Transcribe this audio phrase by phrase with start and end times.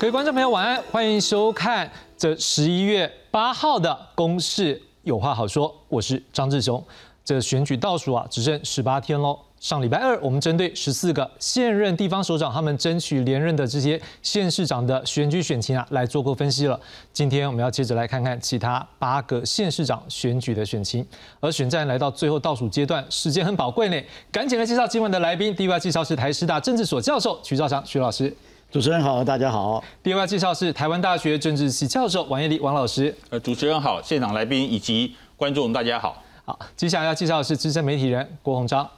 [0.00, 6.82] 各位观众朋友，晚安，欢迎收看这十一月八号的《公事有话好说》，我是张志雄。
[7.22, 9.38] 这选举倒数啊，只剩十八天喽。
[9.58, 16.80] 上礼拜二，我们针对十四个现任地方首长他们争取连任的这些县市长的选举选情啊，来做过分析了。
[17.12, 21.06] 今天我们要接着来看看其他八个县市长选举的选情。
[21.40, 25.54] 而选战来到最后倒数阶段，时间很宝贵呢，赶紧来介绍今晚的来宾。
[25.54, 28.34] 第一位介绍是台师大政治所教授徐兆祥徐老师。
[28.70, 29.82] 主持人好，大家好。
[30.00, 33.12] 第二位介绍是台湾大学政治系教授王业立王老师。
[33.28, 36.22] 呃，主持人好，现场来宾以及观众大家好。
[36.44, 38.88] 好，接下来要介绍的是资深媒体人郭鸿章。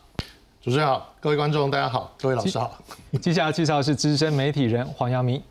[0.61, 2.71] 主持人好，各位观众大家好，各位老师好。
[3.23, 5.43] 接下来介绍的是资深媒体人黄阳明。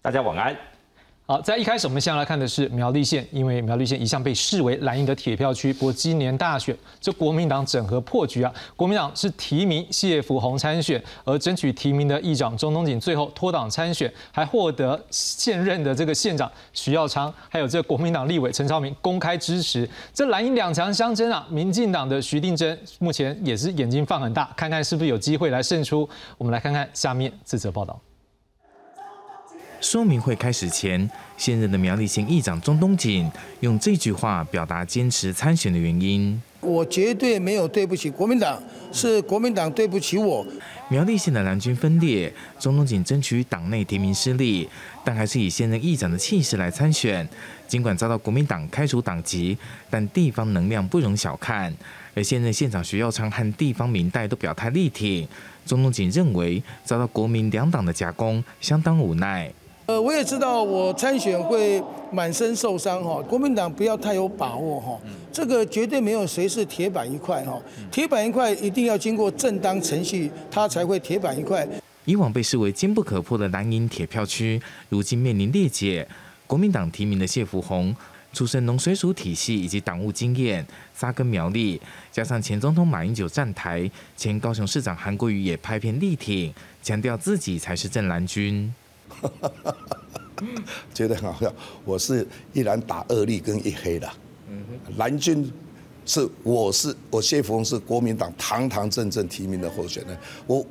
[0.00, 0.56] 大家晚安。
[1.30, 5.72] 好，在一开始我们先来看的是苗栗县，因为苗栗县一向被视为蓝营的铁票区。
[5.72, 19.88] 不过今年大选，这国民党整合破局啊，国民党是提名谢福洪参选，而争取提名的议长钟东锦最后脱党参选，还获得现任的这个县长徐耀昌，还有这国民党立委陈超明公开支持。
[20.12, 26.08] 这蓝营两强相争啊，民进党的徐定珍目前也是眼睛放很大，看看是不是有机会来胜出。
[26.36, 27.96] 我们来看看下面这则报道。
[29.80, 40.46] 说明会开始前，现任的苗栗县议长钟东锦用这句话表达坚持参选的原因：我绝对没有对不起国民党，是国民党对不起我。
[40.90, 44.68] 苗栗县的蓝军分裂，钟东锦争取党内提名失利，
[45.02, 47.26] 但还是以现任议长的气势来参选。
[47.66, 49.56] 尽管遭到国民党开除党籍，
[49.88, 51.74] 但地方能量不容小看。
[52.14, 55.26] 而现任县长徐耀昌和地方民代都表态力挺。
[55.64, 59.50] 钟东锦认为遭到国民两党的夹攻，相当无奈。
[59.90, 61.82] 呃，我也知道我参选会
[62.12, 65.00] 满身受伤哈，国民党不要太有把握哈，
[65.32, 67.60] 这个绝对没有谁是铁板一块哈，
[67.90, 71.66] 铁板一块一定要经过正当程序，它才会铁板一块。
[72.04, 76.06] 以往被视为坚不可破的蓝营铁票区，如今面临裂解。
[76.46, 77.92] 国民党提名的谢福洪，
[78.32, 80.64] 出身农水署体系以及党务经验，
[80.96, 81.80] 扎根苗栗，
[82.12, 88.72] 加上前总统马英九站台，前高雄市长韩国瑜也拍片力挺，强调自己才是正蓝军。
[90.94, 91.52] 觉得很好笑，
[91.84, 94.10] 我是一蓝打二绿跟一黑的，
[94.96, 95.52] 蓝军
[96.06, 100.16] 是我是我谢福洪是国民党堂堂正正提名的候选人，
[100.46, 100.64] 我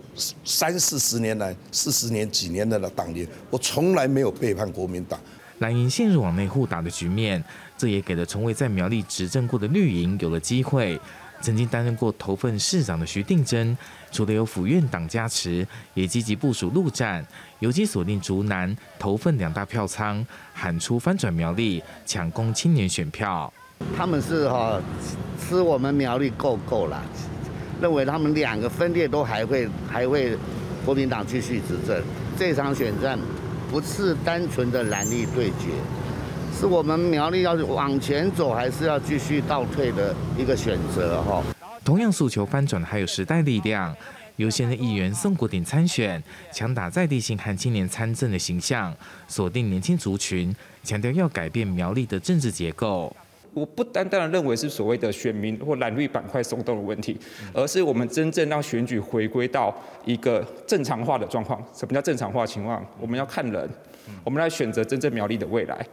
[0.43, 5.19] 三四十年来四十年几年的党龄，我从来没有背叛国民党。
[5.59, 7.43] 蓝营陷入往内互打的局面，
[7.77, 10.99] 这也给了从未在苗栗执政过的绿营有了机会。
[11.41, 13.77] 曾经担任过头份市长的徐定珍，
[14.11, 17.25] 除了有府院党加持，也积极部署陆战，
[17.59, 23.51] 尤其锁定竹南、头份两大票仓，喊出翻转苗栗，抢攻青年选票。
[23.97, 24.81] 他们是哈
[25.39, 27.01] 吃我们苗栗够够了，
[27.81, 30.37] 认为他们两个分裂都还会还会
[30.85, 32.01] 国民党继续执政。
[32.37, 33.19] 这场选战
[33.69, 35.67] 不是单纯的蓝绿对决。
[36.57, 41.43] 是我们苗栗要往前走，还是要继续倒退的一个选择哈。
[41.83, 43.95] 同样诉求翻转的还有时代力量，
[44.39, 46.23] 由现任议员宋国鼎参选，
[46.53, 48.95] 强打在地性和青年参政的形象，
[49.27, 53.13] 锁定年轻族群，强调要改变苗栗的政治结构。
[53.53, 57.19] 我不单单的认为是所谓的选民或蓝绿板块松动的问题，
[57.53, 61.61] 而是我们真正让选举回归到一个正常化的状况。
[61.75, 62.81] 什么叫正常化情况？
[62.97, 63.69] 我们要看人，
[64.23, 65.85] 我们来选择真正苗栗的未来。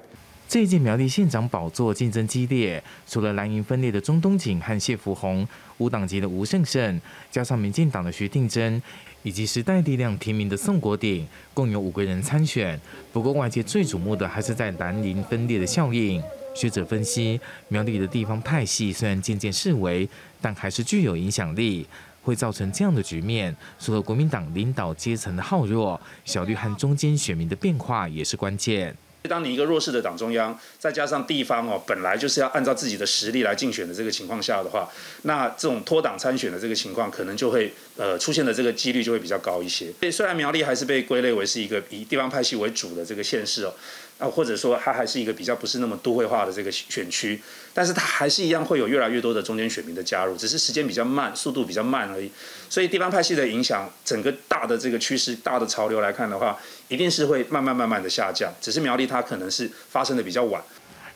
[0.48, 5.46] 这一届苗栗县长宝座竞争激烈，除了蓝营分裂的中东锦和谢福洪，
[5.78, 7.00] 无党籍的吴胜胜，
[7.32, 8.80] 加上民进党的徐定珍，
[9.24, 12.80] 以及时代力量提名的宋国鼎，共有五个人参选。
[13.12, 16.22] 不过外界最瞩目的还是在蓝营分裂的效应。
[16.54, 20.08] 学者分析，苗栗的地方派系虽然渐渐式微，
[20.40, 21.84] 但还是具有影响力，
[22.22, 23.54] 会造成这样的局面。
[23.80, 28.96] 除了国民党领导阶层的好弱，小绿和中间选民的变化也是关键。
[29.26, 34.88] 当你一个弱势的党中央，再加上地方哦，本来就是要按照自己的实力来竞选的这个情况下的话，
[35.22, 39.86] 那这种脱党参选的这个情况，可能就会呃出现的这个几率就会比较高一些。
[40.00, 43.74] 所以虽然苗栗还是被归类为是一个以地方派系为主的这个县市哦。
[44.18, 47.38] 啊，或者说它还是一个比较不是那么都会化的这个选区，
[47.74, 52.30] 但是它还是一样会有越来越多的中间选民的加入，只是时间比较慢，速度比较慢而已。
[52.70, 58.52] 所以地方派系的影响，整个大的这个趋势、大的潮流来看的话，一定是会慢慢慢慢的下降。
[58.60, 60.62] 只是苗栗它可能是发生的比较晚。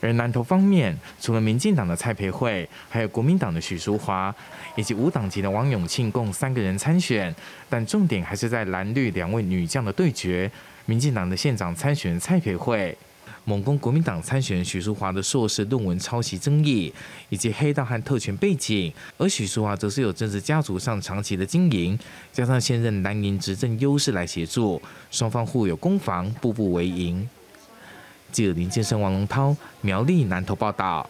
[0.03, 4.35] 而南投方面，除了民进党的蔡培慧，还有国民党的许淑华，
[4.75, 7.35] 以及无党籍的王永庆，共三个人参选，
[7.69, 10.51] 但重点还是在蓝绿两位女将的对决。
[10.87, 12.97] 民进党的县长参选蔡培慧，
[13.45, 16.93] 猛攻国民党参选人许淑华的硕士论文抄袭争议，
[17.31, 18.93] 以及黑道和特权背景。
[19.17, 21.99] 而许淑华则是有政治家族上长期的经营，
[22.33, 27.29] 加上现任蓝营执政优势来协助，双方互有攻防，步步为营。
[28.31, 31.09] 记者林建生、王龙涛，苗栗南投报道。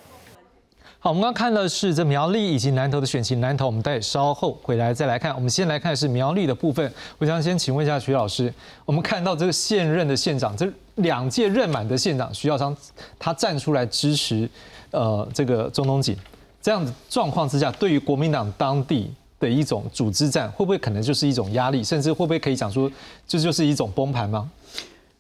[1.02, 5.34] 好，我们刚看的是这苗栗以及南投的选情，南投我们待稍后回来再来看。
[5.34, 6.92] 我们先来看是苗栗的部分。
[7.16, 8.52] 我想先请问一下徐老师，
[8.84, 12.76] 我们看到这个现任的县长，这两届任满的县长徐耀昌，
[13.18, 14.46] 他站出来支持
[14.90, 16.14] 呃这个中东锦，
[16.60, 22.92] 这样子状况之下，对于国民党当地的一种组织战，会不会可能就是一种压力，甚至会不会可以讲说，
[23.26, 24.50] 这就是一种崩盘吗？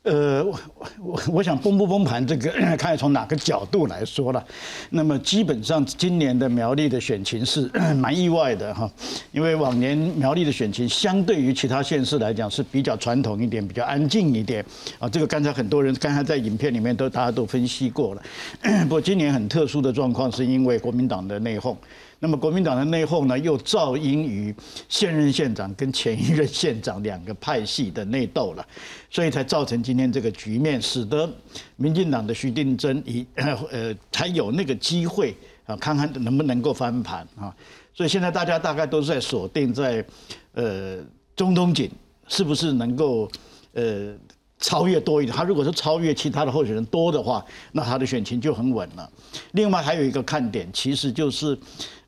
[0.02, 0.58] 呃，我
[0.98, 4.42] 我我想崩不崩盘，这个 看从哪个角度来说了。
[4.88, 8.90] 那么基本上今年的苗栗的选情是 蛮意外的哈，
[9.30, 14.64] 因为往年苗栗的选情相对于其他县市来讲是比较传统一点，比较安静一点
[14.98, 15.06] 啊。
[15.06, 18.22] 这个刚才很多人刚才在影片里面都大家都分析过了。
[18.84, 21.76] 不过今年很特殊的状况是因为国民党的内讧。
[22.22, 24.54] 那么国民党的内讧呢，又噪音于
[24.88, 28.66] 现任县长跟前一任县长两个派系的内斗了，
[29.10, 31.28] 所以才造成今天这个局面，使得
[31.76, 33.26] 民进党的徐定珍以
[33.72, 35.34] 呃才有那个机会
[35.64, 37.54] 啊，看看能不能够翻盘啊。
[37.94, 40.04] 所以现在大家大概都在锁定在
[40.52, 40.98] 呃
[41.34, 41.90] 中东锦
[42.28, 43.26] 是不是能够
[43.72, 44.14] 呃
[44.60, 45.36] 超越多一点。
[45.36, 49.10] 他如果是超越其他的候选人多的话，那他的选情就很稳了。
[49.52, 51.58] 另外还有一个看点，其实就是。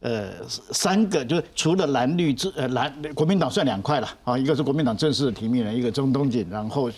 [0.05, 6.91] 呃，三个就是除了蓝绿之呃蓝国民党算两块了啊，一个是国民党正式的提名人，一个中东锦，然后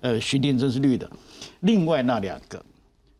[0.00, 1.10] 呃徐定真是绿的，
[1.62, 2.64] 另外那两个，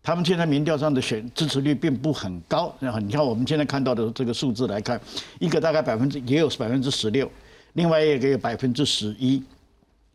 [0.00, 5.00] 他们现在民调上的选支持率并不很高，然后你看我们现在看到的这个数字来看，
[5.41, 7.29] 一个大概百分之也有百分之十六，
[7.73, 9.43] 另外一个有百分之十一，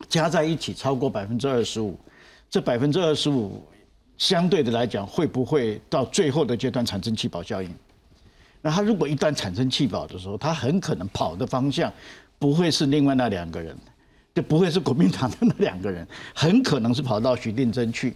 [0.10, 1.98] 加在一起超过百分之二十五，
[2.50, 3.66] 这百分之二十五
[4.18, 7.74] 相对的来讲，会不会到最后的阶段产生气保效应？
[8.62, 11.92] 那他如果一旦产生弃保的时候，他很可能跑的方向
[12.40, 13.78] 不会是另外那两个人，
[14.34, 18.16] 就不会是国民党的那两个人，很可能是跑到徐定珍去。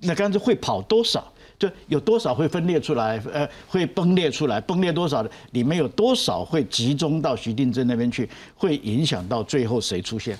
[0.00, 1.30] 那干脆会跑多少？
[1.56, 3.22] 就有多少会分裂出来？
[3.32, 4.60] 呃，会崩裂出来？
[4.60, 5.30] 崩裂多少的？
[5.52, 8.28] 里面有多少会集中到徐定珍那边去？
[8.56, 10.36] 会影响到最后谁出现？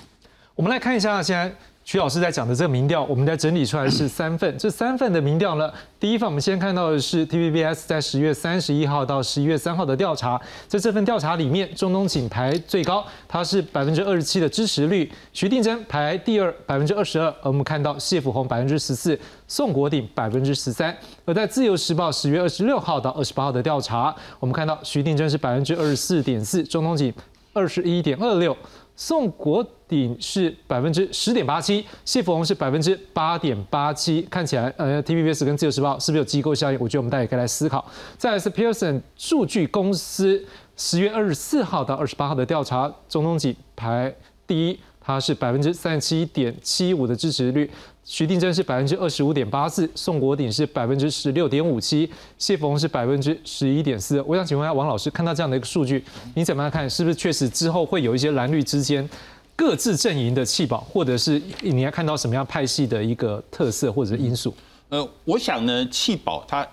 [0.55, 1.53] 我们来看一下现在。
[1.87, 4.57] 徐老师在讲的这个民调，我们在整理出来是三份。
[4.57, 5.71] 这三份的民调呢，
[6.01, 17.29] 第一份我们先看到的是 TVBS 在十月三十一号到十一月三号的调查，在这份调查里面，中东锦排最高，它是百分之二十七的支持率，徐定珍排第二，百分之二十二。
[17.43, 20.97] 而我们看到谢富洪百分之十四，宋国鼎百分之十三。
[21.27, 27.13] 而在自由时报十月二十六号到二十八号的调查，我们看到徐定珍是百分之二十四点四，中东锦
[27.53, 28.57] 二十一点二六。
[28.97, 36.79] 宋国鼎是百分之十点八七，谢福洪是百分之八点八七，看起来呃，TVBS 跟自由时报是不是有机构效应？
[36.81, 37.85] 我觉得我们大家也可以来思考。
[38.17, 40.45] 再来是 Pearson 数据公司
[40.77, 44.15] 十月二十四号到二十八号的调查，中东锦排
[44.47, 47.71] 第一，它是百分之三十七点七五的支持率。
[48.05, 54.21] 徐定珍是百分之二十五点八四，宋国鼎是百分之十六点五七，谢峰是百分之十一点四。
[54.23, 56.05] 我想请问一下王老师，看到这样的一个数据，
[56.35, 56.89] 你怎么样看？
[56.89, 59.09] 是不是确实之后会有一些蓝绿之间
[59.57, 64.55] 各自阵营的弃保，或者是你要看到什么样派系的一个特色或者是因素？
[64.91, 66.67] 呃，我想呢，弃保它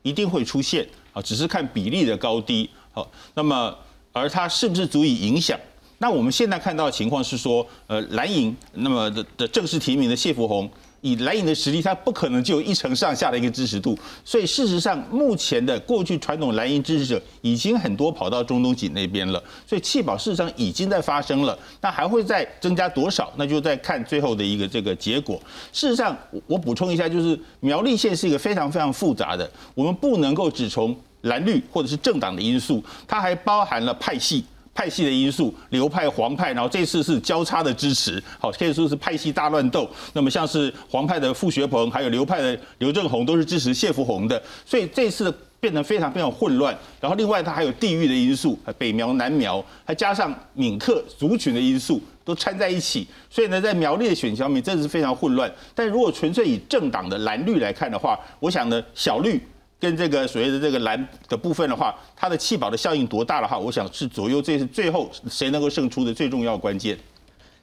[0.00, 2.70] 一定会出现啊，只是看比例的高低。
[2.92, 3.76] 好，那么
[4.12, 5.60] 而它是不是足以影响？
[6.02, 10.66] 那我们现在看到的情况是说，呃，蓝营那么的的正式提名的谢福洪，
[11.02, 13.98] 以蓝营的实力，他不可能就有一成上下的一个支持度。
[14.24, 19.42] 所以事实上，目前的过去传统蓝营支持者已经很多跑到中东锦那边了。
[19.66, 21.58] 所以弃保事实上已经在发生了。
[21.82, 23.30] 那还会再增加多少？
[23.36, 25.38] 那就再看最后的一个这个结果。
[25.70, 26.16] 事实上，
[26.46, 34.42] 我补充一下，就是苗栗县是一个非常非常复杂的，我们不能够只从蓝绿或者是政党的因素，它还包含了派系。
[34.80, 39.86] 派系的因素，流派、黄派，然后这次是交叉的支持，好，可以说是派系大乱斗。
[40.14, 46.74] 那么像是黄派的傅学鹏，还有流派的刘正宏，都是支持谢福洪的，所以这次变得非常非常混乱。
[46.98, 53.06] 然后另外它还有地域的因素，北苗、南苗，还加上闽客族群的因素，都掺在一起。
[53.28, 55.52] 所以呢，在苗栗的选情面真的是非常混乱。
[55.74, 59.38] 但如果纯粹以政党的蓝绿来看的话，我想呢，小绿。
[59.80, 66.96] 跟这个所谓的这个蓝的部分的话，它的气保的效应多大的话，我想是左右这是最后谁能够胜出的最重要关键。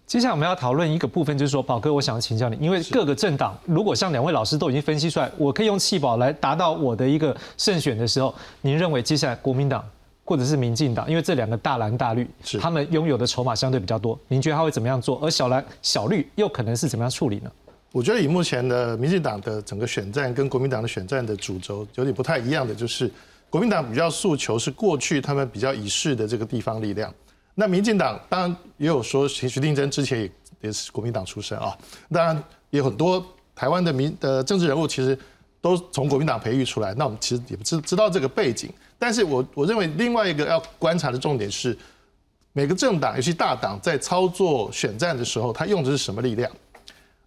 [0.07, 9.83] 接下来我们要讨论一个部分，就是说宝哥，我想请教你，因为各个政党如果像两位老师都已经分析出来，我可以用气保来达到我的一个胜选的时候，您认为接下来国民党
[10.24, 12.27] 或者是民进党，因为这两个大蓝大绿，
[12.59, 15.19] 他们拥有的筹码相对比较多，您觉得他会怎么样做？
[15.21, 17.51] 而小蓝小绿又可能是怎么样处理呢？
[17.91, 23.10] 我觉得以目前的民进党的整个选战跟国民党的选战的主轴有点不太一样的，就是
[23.50, 27.12] 国民党比较诉求是过去他们比较已逝的这个地方力量。
[27.56, 31.75] 那民进党当然也有说徐徐定珍之前也也是国民党出身啊，
[32.12, 32.36] 当然
[32.70, 33.25] 也有很多
[33.56, 35.17] 台湾的民的政治人物其实
[35.60, 36.94] 都从国民党培育出来。
[36.94, 41.75] 那我们其实也不知知道这个背景，但是我我认为另外一个要观察的重点是，
[42.53, 46.51] 每个政党尤其大党在操作选战的时候，他用的是什么力量？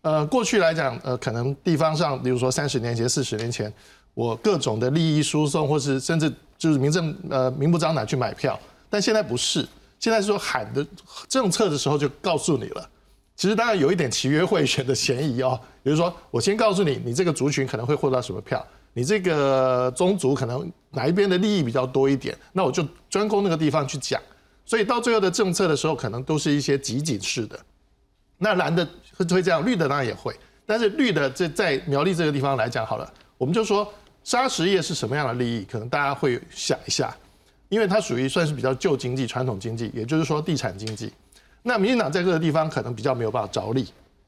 [0.02, 3.72] 呃，过去来讲，呃，可能地方上，比如说三十年前、四十年前，
[4.14, 9.66] 我各种的利益输送，或是甚至就是民政呃明目张胆去买票，但现在不是，
[9.98, 10.86] 现在是说喊的
[11.28, 12.88] 政策的时候就告诉你了。
[13.36, 24.20] 其实当然有一点契约贿选的嫌疑哦，比如说我先告诉你，你这个族群可能会获得什么票，你这个宗族可能哪一边的利益比较多一点，那我就专攻那个地方去讲。
[24.66, 27.58] 所以到最后的政策的时候，可能都是一些集锦式的。
[28.36, 28.86] 那蓝的
[29.24, 30.34] 会会这样，绿的当然也会，
[30.64, 33.86] 但是绿的这在苗栗这个地方来讲好了，我们就说
[34.24, 37.14] 砂石业是什么样的利益，可能大家会想一下，
[37.68, 41.12] 因为它属于算是比较旧经济、传统经济，也就是说地产经济。
[41.62, 43.86] 那民进党在这个地方可能比较没有办法着力，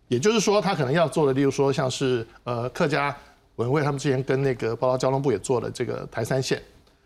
[0.09, 3.17] 也就是说他可能要做的，例如说像是呃客家
[3.57, 6.63] 文会，他们之前跟那个包括交通部也做了这个台三线，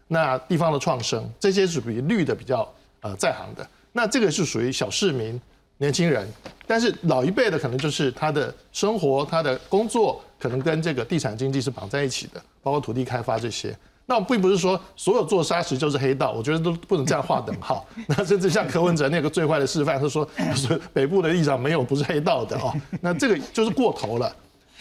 [0.09, 2.69] 那地方的创生这些是属于绿的比较
[3.01, 5.41] 呃在行的，那这个是属于小市民。
[5.79, 6.27] 年轻人，
[6.67, 13.77] 但是老一辈的可能就是他的生活、他的工作，可能跟这个地产经济是绑在一起的，包括土地开发这些。
[14.09, 17.85] 那我并不是说所有做砂石就是黑道，我觉得都不能这样划等号。
[18.07, 24.35] 那甚至像柯文哲那个最坏的示范，他说是 北部的立场没有不是黑道的哦， 那这个就是过头了。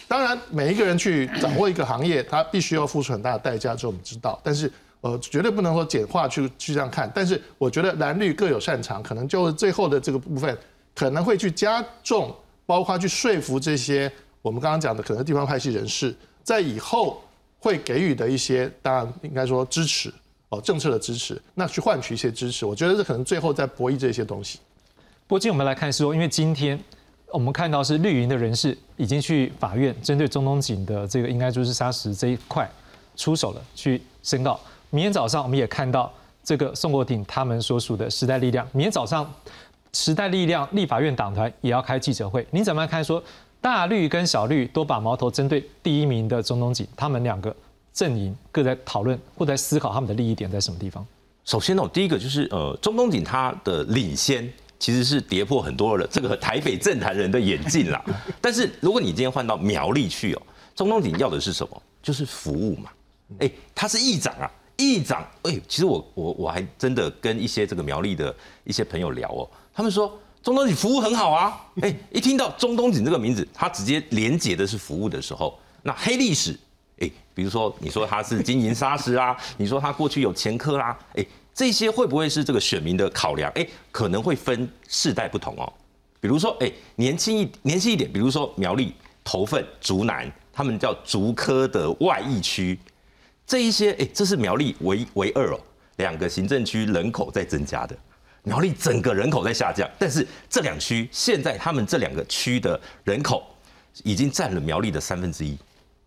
[0.08, 4.40] 当然，每一个人去掌握一个行业，他必须要付出很大的代价，这我们知道。
[4.44, 4.72] 但是
[5.02, 7.12] 呃，绝对不能说简化去去这样看。
[7.14, 10.56] 但是我觉得蓝绿各有擅长，可能就最后的这个部分。
[10.96, 12.34] 可能会去加重，
[12.66, 14.12] 包括去说服这些
[14.42, 17.22] 我们刚刚讲的可能地方派系人士，在以后
[17.60, 20.14] 会给予的一些，当然应该说支持
[20.50, 24.60] 哦，政策的支持，那去换取一些支持，我觉得这可能最后在博弈这些东西。
[25.28, 26.80] 不过，今天我们来看说，因为今天
[27.28, 32.70] 我们看到是绿营的人士已经去法院针对中东锦的这个应该就是砂石这一块
[33.18, 34.60] 出手了，去申告。
[34.92, 39.30] 明天早上我们也看到这个宋国鼎他们所属的时代力量，明天早上。
[39.96, 43.02] 时代力量立法院党团也要开记者会，你怎么看？
[43.02, 43.24] 说
[43.62, 47.56] 大绿跟小绿都把矛头针对第一名的中东锦，他们两个
[47.94, 51.06] 阵营各在讨论或在思考他们的利益点在什么地方？
[51.46, 58.04] 首先呢，第一个就是呃，中东锦他的领先其实是跌破很多的这个台北政坛人的眼镜啦。
[58.42, 60.42] 但是如果你今天换到苗栗去哦，
[60.76, 61.82] 中东锦要的是什么？
[62.04, 62.90] 就是服务嘛。
[63.40, 68.36] 哎，他是议长啊，议长哎，其实我我我还真的跟一些这个苗栗的
[68.66, 69.50] 一些朋友聊哦。
[69.76, 76.58] 他们说中东锦服务很好啊，哎，一听到中东锦这个名字，他直接连接的是服务的时候，那黑历史，
[77.00, 83.52] 哎，比如说你说他是经营砂石啊， 你说他过去有前科啦，哎，这些会不会是这个选民的考量？
[83.56, 85.72] 哎，可能会分世代不同哦。
[86.22, 92.80] 比如说，哎，年轻一年轻一点，比如说苗栗头份竹南，他们叫竹科的外溢区，
[93.46, 95.60] 这一些，哎，这是苗栗唯唯二哦，
[95.98, 97.96] 两个行政区人口在增加的。
[98.46, 103.44] 苗栗整个人口在下降，但是这两区现在他们这两个区的人口
[104.04, 105.58] 已经占了苗栗的三分之一。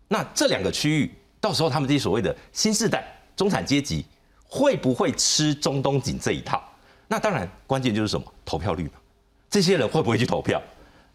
[0.07, 3.05] 那这两个区域到时候他们这些所谓的新世代
[3.35, 4.03] 中产阶级
[4.43, 6.63] 会不会吃中东锦这一套？
[7.07, 8.93] 那当然关键就是什么投票率嘛。
[9.49, 10.61] 这些人会不会去投票？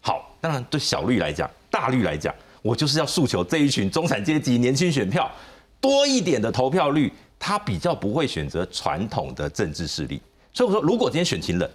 [0.01, 5.29] 好，当然对小绿来讲，大绿来讲，我就是要诉求这一群中产阶级年轻选票
[5.81, 10.21] 多一点的投票率，他比较不会选择传统的政治势力。
[10.55, 11.69] 所以我说，如果今天选情冷，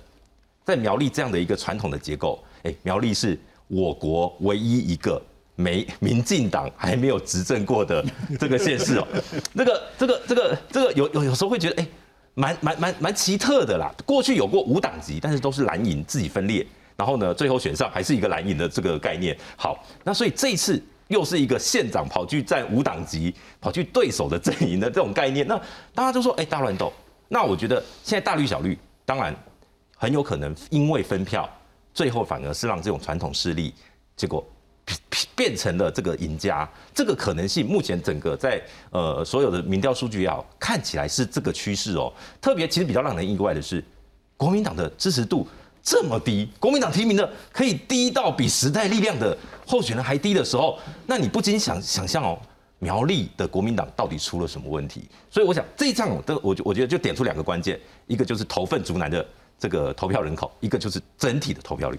[0.65, 5.21] 在苗栗这样的一个传统的结构，哎，苗栗是我国唯一一个
[5.55, 8.03] 没民进党还没有执政过的
[8.39, 9.07] 这个县市哦。
[9.53, 11.87] 那个、这个、这个、这个有有有时候会觉得，哎，
[12.33, 13.95] 蛮蛮蛮蛮奇特的啦。
[14.07, 19.37] 过去有过五党籍，但是都是蓝营自己分裂，然后呢，最后选上还是一个蓝营的这个概念。
[19.57, 25.61] 好，那所以这一次又是一个县长跑去占五党籍，跑去对手的阵营的这种概念，那
[25.95, 26.91] 大家就说，哎，大乱斗。
[27.33, 29.33] 那我觉得现在大绿小绿，当然
[29.97, 31.49] 很有可能因为分票，
[31.95, 33.73] 最后反而是让这种传统势力
[34.17, 34.45] 结果
[35.37, 36.69] 变成了这个赢家。
[36.93, 38.61] 这个可能性目前整个在
[38.91, 42.13] 呃所有的民调数据也好，看起来是这个趋势哦。
[42.41, 43.83] 特别其实比较让人意外的是，
[44.37, 45.47] 国民党的支持度
[45.85, 52.37] 这么低，国民党提名的可以低到比时代力量的候选人还低的时候，那你不禁想想象哦。
[52.81, 55.09] 苗栗的国民党到底出了什么问题？
[55.31, 59.25] 所以我想这一仗都，我我觉得就点出两个关键，一个就是投份竹南的
[59.59, 61.99] 这个投票人口，一个就是整体的投票率。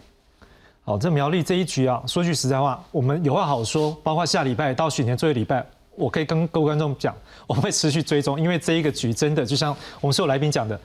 [0.83, 5.63] 好，这苗栗这一局啊，说句实在话，我们有话好说，包括下礼拜到选前最后一礼拜，
[5.95, 10.77] 我可以跟各位观众讲，我们会持续追踪，因为这一个局真的就像我们所有来宾讲的，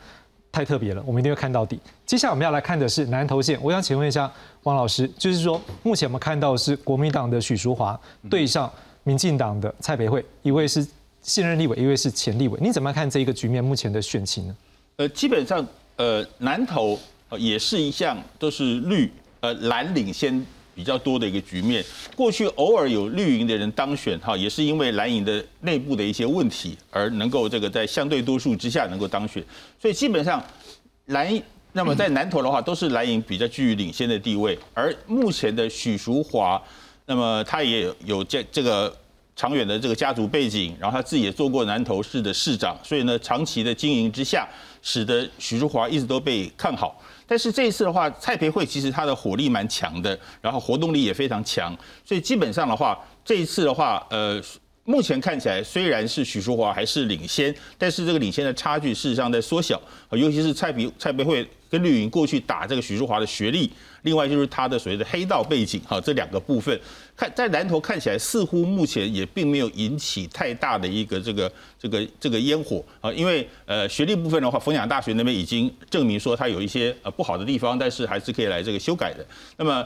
[0.53, 1.81] 太特别了，我们一定会看到底。
[2.05, 4.31] 接下来我们要来看的是南投县，我想请问一下
[4.65, 7.99] 王老师，就是说目前我们看到是国民党的许淑华
[8.29, 8.71] 对上
[9.07, 10.85] 民进党的蔡培慧，一位是
[11.23, 14.57] 现任立委，一位是前立委，你怎么看这一个局面目前的选情呢？
[14.97, 16.99] 呃，基本上呃南投
[17.39, 19.11] 也是一向都是绿。
[19.41, 20.45] 呃，蓝领先
[20.75, 21.85] 比较多的一个局面。
[22.17, 29.45] 过去偶尔有绿营的人当选，哈，也是因为蓝营的内部的一些问题，而能够这个在相对多数之下能够当选。
[29.79, 30.43] 所以基本上
[31.07, 31.41] 蓝，
[31.73, 34.59] 那么在南投的话，都是蓝营比较居于领先的地位。
[34.73, 36.61] 而目前的许淑华，
[37.07, 38.95] 那么他也有这这个
[39.35, 44.49] 长远的这个家族背景，然后他自己也做过南投市的市长，所以呢，长期的经营之下，
[44.83, 47.01] 使得许淑华一直都被看好。
[47.27, 54.41] 但是这一次的话，蔡培慧其实他的火力蛮强的，然后活动力也非常强，所以基本上的话，这一次的话，呃，
[54.85, 59.81] 目前看起来虽然是许淑华还是领先，但是这个领先的差距事实上在缩小，
[60.13, 63.71] 尤其是蔡培蔡培慧跟绿营过去打这个许淑华的学历，
[64.07, 66.81] 另外就是他的所谓的黑道背景，哈，这两个部分。
[67.17, 79.27] 看在南头看起来似乎目前也并没有引起太大的一个这个这个这个烟火啊，因为呃学历部分的话，逢甲大学那边已经证明说它有一些呃不好的地方，但是还是可以来这个修改的。
[79.59, 79.85] 那么。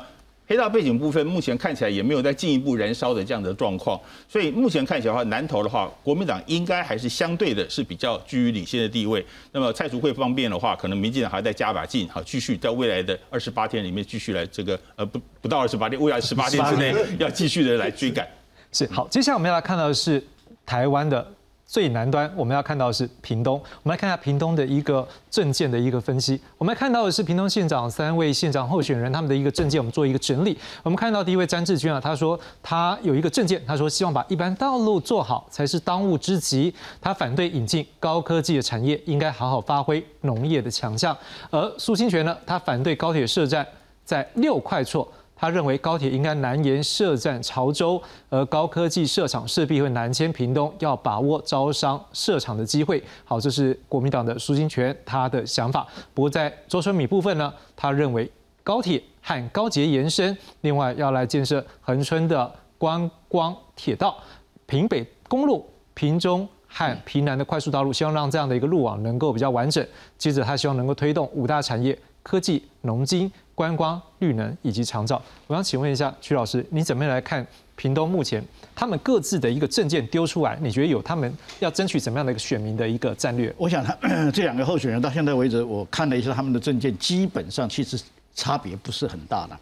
[0.50, 3.96] 黑道背景部分目前看起来也没有在进一步燃烧的这样的状况，
[4.28, 9.24] 所以目前看起来的话，南投的话，国民党应该还是相对的是比较居于领先的地位。
[9.52, 18.26] 那么蔡淑慧方面的话，可能民进党还在加把劲，好，继续在未来的二十八天里面继续来这个呃不不到二十八天，未来十八天之内要继续的来追赶。
[18.72, 20.20] 是好，接下来我们要来看到的是
[20.66, 21.24] 台湾的。
[21.70, 26.40] 最南端我们要看到的是屏东，我们来看一下屏东的一个政见的一个分析。
[26.58, 30.58] 我们看到的是屏东县长三位县长候选人他们的一个政见，我们做一个整理。
[30.82, 36.74] 我们看到第一位詹志军啊，他说他有一个政见，他说希望把一般道路做好才是当务之急。
[37.00, 41.16] 他反对引进高科技的产业，应该好好发挥农业的强项。
[41.50, 43.64] 而苏清泉呢，他反对高铁设站
[44.04, 45.06] 在六块厝。
[45.40, 53.02] 他认为高铁应该南延设站潮州，而高科技设厂势必会南迁屏东，要把握招商设厂的机会。
[53.24, 55.86] 好，这是国民党的苏金泉他的想法。
[56.12, 58.30] 不过在周春米部分呢，他认为
[58.62, 64.18] 高铁和高捷延伸，另外要来建设恒春的观光铁道、
[64.66, 69.82] 平北公路、平中和平南的快速道路，希望让这样的一个路网能够比较完整。
[70.18, 73.30] 接着他希望能够推动五大产业：科技、农经。
[73.52, 78.42] 观光、绿能以及长照，我想请问一下徐老师，你怎么样来看屏东目前
[78.74, 80.58] 他们各自的一个证件丢出来？
[80.62, 83.54] 你觉得有他们要争取怎么样的一个选民的一个战略？
[83.58, 83.94] 我想他
[84.32, 88.02] 这两个候选人到现在为止，我看了一下他们的证件，基本上其实
[88.34, 89.54] 差别不是很大的。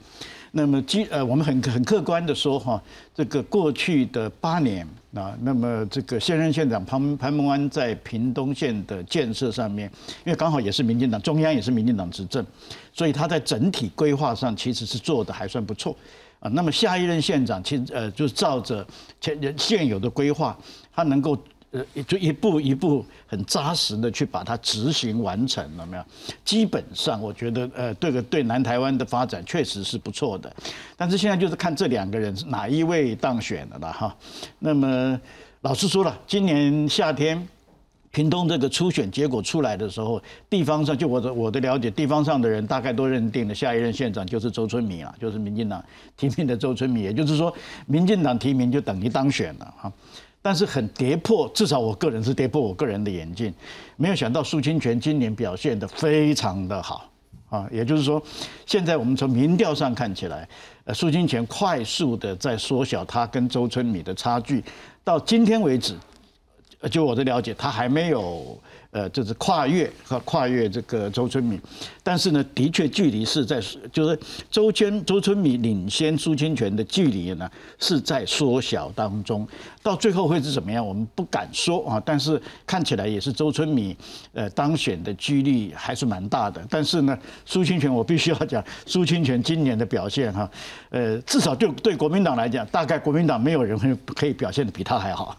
[0.58, 2.82] 那么，基呃，我们很很客观的说哈，
[3.14, 9.88] 这个过去的八年啊，那么这个现任县长潘潘孟安在屏东县的建设上面，
[10.26, 12.44] 因为刚好也是民进党中央也是民进党执政，
[12.92, 15.94] 所以他在整体规划上其实是做的还算不错
[16.40, 16.50] 啊。
[16.52, 18.84] 那么下一任县长其实呃，就是照着
[19.20, 20.58] 前现有的规划，
[20.92, 21.38] 他能够。
[21.70, 26.04] 呃，就一步一步很扎实的去把它执行完成了没有？
[26.44, 30.50] 基本上我觉得，呃，这个对南台湾的发展确实是不错的。
[30.96, 34.16] 但是现在就是看这两个人哪一位当选了了哈。
[34.58, 35.20] 那么
[35.60, 37.46] 老实说了，今年夏天
[38.10, 45.84] 屏东这个初选结果出来的时候，地方上就我的我的了解，地方上的人大概都认定了下一任县长就是周春米了，就是民进党
[46.16, 47.54] 提名的周春米，也就是说，
[47.84, 49.92] 民进党提名就等于当选了哈。
[50.40, 53.52] 但是很跌破，至少我个人是跌破我个人的眼镜。
[53.96, 57.08] 没有想到苏清泉今年表现的非常的好
[57.48, 58.22] 啊，也就是说，
[58.66, 60.48] 现在我们从民调上看起来，
[60.84, 64.62] 呃，苏清泉快速的在缩小他跟周春米的差距。
[65.02, 65.96] 到今天为止，
[66.90, 68.58] 就我的了解，他还没有。
[68.90, 71.60] 呃，就是跨越和跨越这个周春米，
[72.02, 73.60] 但是呢，的确距离是在，
[73.92, 74.18] 就是
[74.50, 79.46] 周千周春米领先苏清泉的距离呢是在缩小当中，
[79.82, 83.94] 到最后会是怎么样，我们不敢说啊，但是看起来也是周春米
[84.32, 90.50] 呃当选的几率还是蛮大的，但是呢，苏清泉我必须要讲，苏清泉今年的表现哈，
[90.88, 95.36] 呃，至少就对国民党来讲，大概国民党没有人会可以表现的比他还好。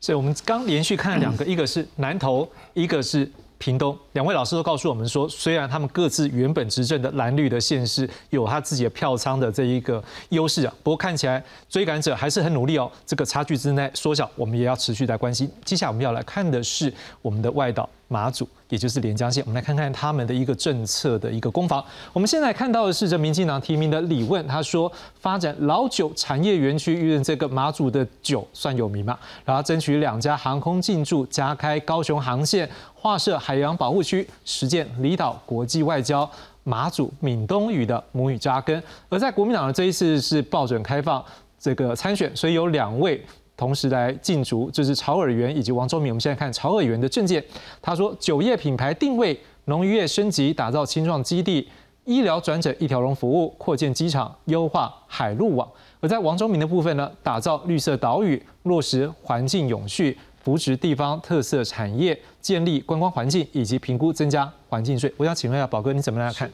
[0.00, 3.96] 所以我们刚连续看了两个，一个是南投，一个是屏东。
[4.14, 12.90] 两位老师都告诉我们说，虽然他们各自原本执政的蓝绿的县市有他自己的票仓的这一个优势啊，不过看起来追赶者还是很努力哦。
[13.04, 15.50] 这个差距之内缩小，我们也要持续来关心。
[15.66, 18.48] 接下来我们要来看的是我们的外岛马祖。
[18.70, 19.44] 也就是连江县。
[19.46, 21.84] 我们来看看他们的一个政策的一个攻防。
[22.14, 36.28] 我们现在看到的是这民进党提名的李问，他说发展老酒产业园区，因为这个马祖的酒算有名嘛，然后争取两家航空进驻，加开高雄航线，划设海洋保护区，实践离岛国际外交。
[36.62, 38.80] 马祖闽东语的母语扎根。
[39.08, 41.24] 而在国民党的这一次是抱准开放
[41.58, 43.20] 这个参选，所以有两位。
[43.60, 46.10] 同时来进驻，就是曹尔元以及王忠明。
[46.10, 47.44] 我们现在看曹尔元的证件，
[47.82, 51.68] 他说酒业品牌定位，农业升级，打造青壮基地，
[52.06, 55.68] 医疗转诊一条龙服务，扩建机场，优化海陆网。
[56.00, 65.12] 而在王忠明的部分呢，打造绿色岛屿，落实环境永续，扶持地方特色产业，建立观光环境，以及评估增加环境税。
[65.18, 66.50] 我想请问一下宝哥，你怎么来看？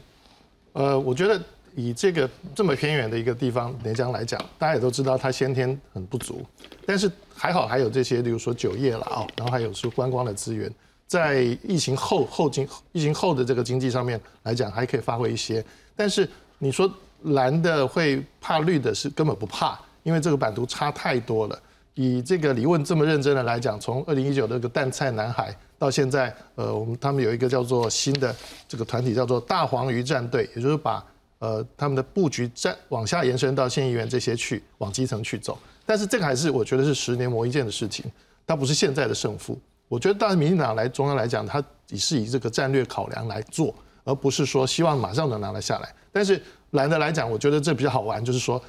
[0.73, 1.41] 呃，我觉得。
[1.77, 6.43] 以这个这么偏远的一个地方连江来讲，大家也都知道它先天很不足，
[6.87, 10.73] 但是还好还有这些，比如说酒业了啊，然后还有说观光的资源，
[11.05, 15.63] 在疫情后后经疫情后的这个经济上面来讲，还可以发挥一些。
[15.95, 16.91] 但是你说
[17.25, 21.59] 蓝的会怕绿的，是根本不怕，因为这个版图差太多了。
[21.93, 28.35] 以这个李问这么认真的来讲，从二零一九那个淡菜南海到现在，呃，我们他们有一个叫做新的
[28.67, 31.05] 这个团体，叫做大黄鱼战队，也就是把。
[31.39, 35.57] 呃，他们的布局再往下延伸到县议员这些去，往基层去走。
[35.85, 38.05] 但是这个还是我觉得是十年磨一剑的事情，
[38.45, 39.57] 它不是现在的胜负。
[39.87, 43.73] 我觉得当然民进党来中央来讲，它也是以这个战略考量来做，
[44.03, 45.93] 而不是说希望马上能拿得下来。
[46.11, 48.61] 但是蓝的来讲，我觉得这比较好玩，就是说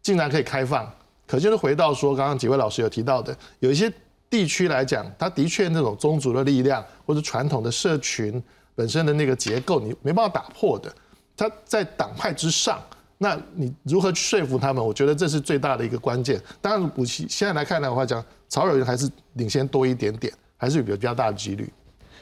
[0.00, 0.90] 竟然可以开放。
[1.26, 3.92] 可就是回到说刚刚几位老师有提到的，有一些
[4.30, 8.42] 地区来讲，它的确那种宗族的力量或者传统的社群
[8.74, 10.94] 本身的那个结构，你没办法打破的。
[11.36, 12.82] 他在党派之上，
[13.18, 14.84] 那你如何去说服他们？
[14.84, 16.40] 我觉得这是最大的一个关键。
[16.60, 21.72] 当然，武器现在来看的话，讲曹尔元还是领先多一点点，还是有比较大的几率。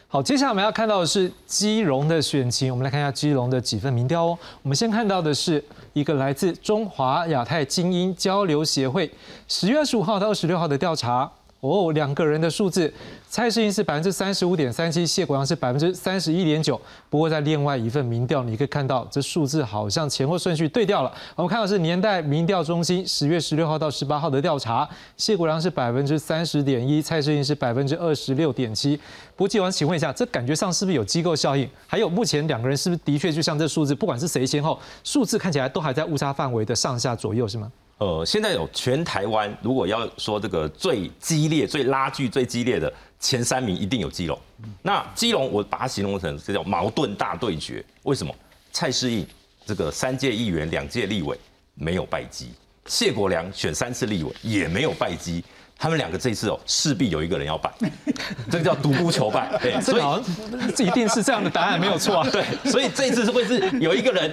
[0.09, 4.38] 好，接下来我们要看到的是基隆的选情，我们来看一下基隆的几份民调哦。
[4.62, 5.62] 我们先看到的是
[5.94, 9.11] 一个来自中华亚太精英交流协会
[9.48, 11.31] 十月二十五号到二十六号的调查。
[11.62, 12.92] 哦，两个人的数字，
[13.29, 16.81] 蔡世英是百分之三十五点三七，谢国良是百分之三十一点九。
[17.09, 21.14] 不过在另外一份民调，你可以看到这数字好像前后顺序对调了。
[21.37, 28.96] 我们看到是年代民调中心十月十六号到十八号的调查，谢国良是百分之三十点一，蔡世英是百分之二十六点七。
[29.37, 31.70] 不过纪王，请问一下，这感觉上是不是有机构效应？
[31.87, 37.70] 还有目前两个人是不是的确就像这数字，不管是谁先后，数字看起来都还在误差范围的上下左右，是吗？
[37.99, 44.39] 呃，现在有全台湾，如果要说这个最激烈、最拉锯、最激烈的前三名，一定有基隆。
[44.83, 47.85] 那基隆，我把它形容成这叫矛盾大对决。
[48.03, 48.35] 为什么？
[48.73, 49.25] 蔡适应
[49.67, 51.39] 这个三届议员、两届立委
[51.75, 52.51] 没有败绩，
[52.87, 55.45] 谢国良选三次立委也没有败绩。
[55.83, 57.68] 他们两个这一次哦，势必有一个人要败，
[58.49, 59.51] 这个叫独孤求败。
[59.61, 62.29] 对，所以一定是这样的答案没有错啊。
[62.31, 64.33] 对，所以这一次是会是有一个人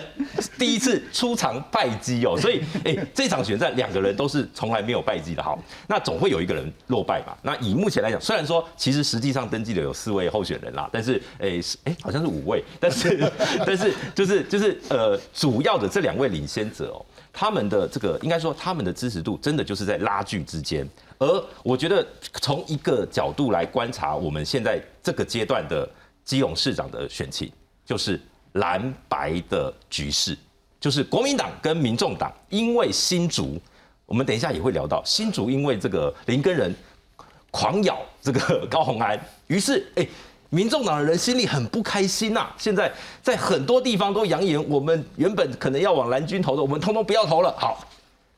[0.59, 2.37] 第一次出场败绩哦。
[2.39, 5.41] 所以，哎，这场选战两个人都是从来没有败绩的。
[5.41, 5.57] 好，
[5.87, 7.35] 那总会有一个人落败嘛。
[7.41, 13.27] 那以目前来讲，虽然说其实实际上登记的有四位候选人啦，但是，哎，哎，好像是五位，但是，
[13.65, 20.87] 但是就是就是呃，主要的这两位领先者哦，他们的这个应该说他们的支持度真的就是在拉锯之间。
[21.19, 22.05] 而我觉得
[22.41, 25.87] 从一个角度来观察，我们现在这个阶段的
[26.23, 27.51] 基隆市长的选情，
[27.85, 28.19] 就是
[28.53, 30.37] 蓝白的局势，
[30.79, 33.59] 就是国民党跟民众党，因为新竹，
[34.05, 36.73] 我们等一下也会聊到新竹，因为这个林根人
[37.51, 40.07] 狂咬这个高鸿安，于是哎，
[40.49, 42.49] 民众党的人心里很不开心呐。
[42.57, 42.89] 现在
[43.21, 47.53] 在很多地方都扬言，我们原本可能要往蓝军投的，我们通通不要投了。
[47.59, 47.85] 好，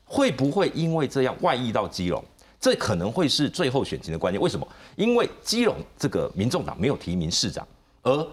[0.04, 2.24] 会不会因为这样外溢到基隆？
[2.62, 4.40] 这可能会是最后选情的关键。
[4.40, 4.64] 为什么？
[4.94, 7.66] 因为基隆这个民众党没有提名市长，
[8.02, 8.26] 而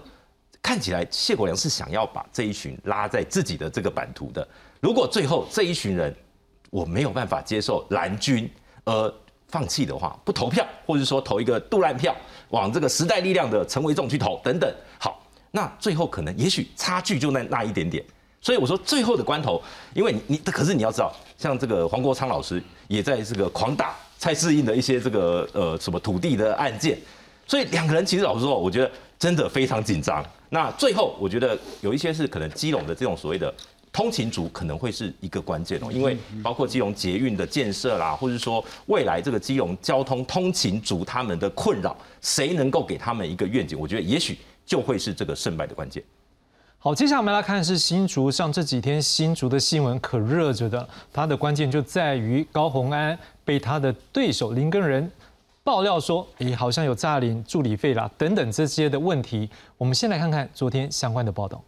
[0.62, 4.48] 看起来谢国良是想要把这一群拉在自己的这个版图的。
[4.82, 6.16] 如果最后这一群人
[6.70, 8.48] 我没有办法接受蓝军
[8.86, 9.12] 而
[9.48, 12.16] 放弃的话，不投票，或者说投一个杜烂票，
[12.50, 18.06] 往这个时代力量的陈维仲去投等等，好，那最后可能也许差距就那那一点点。
[18.42, 19.60] 所以我说最后的关头，
[19.96, 23.96] 因为你可是你要知道，像这个黄国昌老师也在这个狂打。
[24.20, 27.00] 蔡适应的一些这个呃什么土地的案件，
[27.48, 30.24] 所以两个人其实老实说，我觉得真的非常紧张。
[30.50, 33.54] 那最后我觉得有一些是可能基隆的这种所谓的
[33.94, 46.04] 通勤族可能会是一个关键哦，因为包括基隆捷运的建设啦，或者说未来这个基隆交通通勤族他们的困扰，谁能够给他们一个愿景，我觉得也许就会是这个胜败的关键。
[46.82, 55.12] 好，接下来我们来看是新竹，像这几天新竹的新闻可热着的，它的关键就在于高鸿安被他的对手林根仁
[55.62, 59.50] 爆料说，诶，好像有诈领助理费啦，等等这些的问题。
[59.78, 61.62] 我们先来看看昨天相关的报道。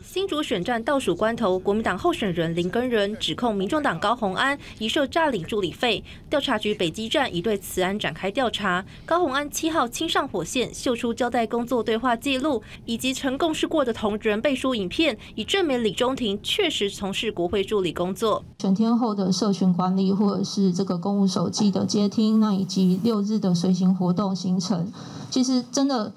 [0.00, 6.02] 新竹选战倒数关头，国民党候选人林根仁指控民众党高虹安疑受诈领助理费。
[6.30, 8.82] 调查局北基站已对此案展开调查。
[9.04, 18.42] 高虹安七号亲上火线，秀出交代工作对话记录以及曾共事过的同仁背书影片，以证明李中庭确实从事国会助理工作。
[18.60, 24.90] 全天候的社群管理，或者是这个公务手机的接听，那以及六日的随行活动行程，
[25.28, 26.14] 其实真的。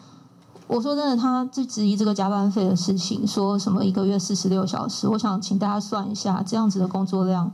[0.67, 5.07] 我说真的，他就质疑这个加班费的事情，说什么一个月四十六小时。
[5.07, 7.51] 我想请大家算一下，这样子的工作量，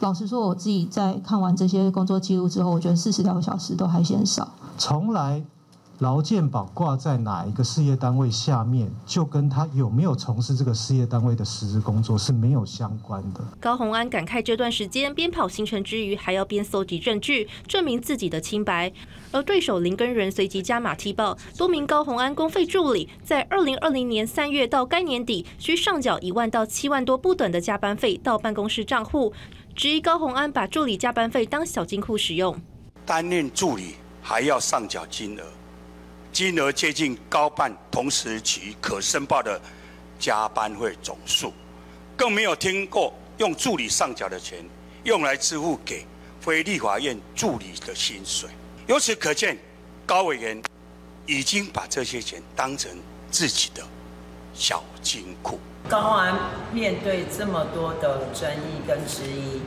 [0.00, 4.48] 老实说，我自己在看完这些工作记录之后，我觉得四十六个小时都还嫌少。
[4.78, 5.42] 从来。
[6.00, 13.44] 劳健保挂在哪一个事业单位下面，就跟他有没有从事这个事业单位的实质工作是没有相关的。
[13.60, 18.90] 高鸿安感慨，这段时间边跑行程之余，还要边搜集证据，证明自己的清白。
[19.32, 29.32] 而对手林根仁随即加码踢爆，多名高鸿安公费助理在二零二零年三月到该年底，需上缴一万到七万多不等的加班费到办公室账户，
[29.76, 32.60] 质疑高鸿安把助理加班费当小金库使用。
[33.06, 35.42] 担任助理还要上缴金额。
[36.32, 39.60] 金额接近高办同时期可申报的
[40.18, 41.52] 加班费总数，
[42.16, 44.64] 更没有听过用助理上缴的钱
[45.02, 46.04] 用来支付给
[46.40, 48.48] 非立法院助理的薪水。
[48.86, 49.56] 由此可见，
[50.04, 50.60] 高委员
[51.26, 52.90] 已经把这些钱当成
[53.30, 53.82] 自己的
[54.52, 55.58] 小金库。
[55.88, 56.36] 高安
[56.72, 59.60] 面对这么多的争议跟质疑。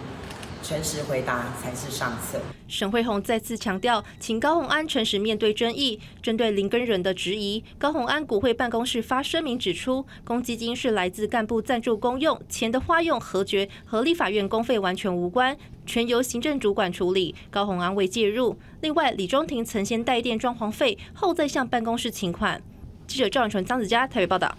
[0.65, 2.39] 诚实回答才是上策。
[2.69, 5.99] 沈惠宏再次强调，请高鸿安诚实面对争议。
[6.21, 18.57] 针对林根仁的质疑，高鸿安股会办公室发声明指出，公积金是来自干部赞助公用，钱的花用核决和立法院公费完全无关，全由行政主管处理，高鸿安未介入。
[18.81, 22.61] 另外，李中庭曾先代垫装潢费，后再向办公室请款。
[23.05, 24.57] 记者赵永纯、张子佳台北报道。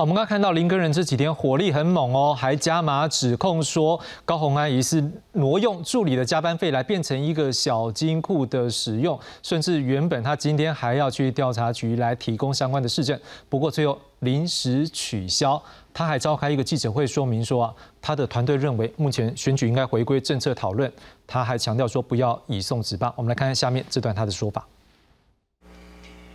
[0.00, 15.62] 我们刚看到林根人这几天火力很猛哦，还加码指控说高鸿安疑似挪用助理的加班费来变成一个小金库的使用，甚至原本他今天还要去调查局来提供相关的事证，不过最后临时取消。
[15.92, 20.90] 他还召开一个记者会说明说啊，他的团队认为目前选举应该回归政策讨论，
[21.26, 23.12] 他还强调说不要以送纸棒。
[23.16, 24.66] 我们来看看下面这段他的说法：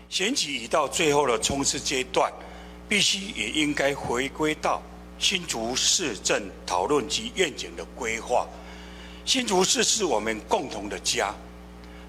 [0.07, 2.31] 选举已到最后的冲刺阶段。
[2.87, 4.81] 必须也应该回归到
[5.17, 8.47] 新竹市政讨论及愿景的规划。
[9.25, 11.33] 新竹市是我们共同的家，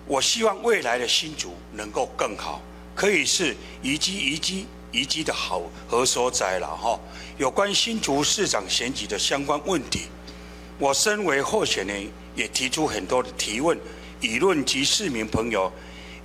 [0.06, 2.60] 我希望未来的新竹能够更好，
[2.94, 7.00] 可以是宜居宜居宜居的好和所在了哈。
[7.38, 10.08] 有关新竹市长选举的相关问题，
[10.78, 13.78] 我身为候选人也提出很多的提问，
[14.20, 15.72] 舆论及市民朋友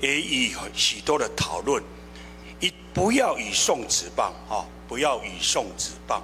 [0.01, 1.81] 也以许多的讨论。
[2.62, 4.63] 一不要以送纸棒啊！
[4.88, 6.24] 不要以送纸棒。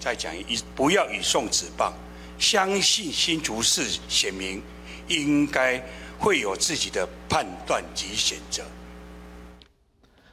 [0.00, 1.92] 再讲一，不要以送纸棒。
[2.38, 4.60] 相信新竹市选民
[5.06, 5.80] 应该
[6.18, 8.64] 会有自己的判断及选择。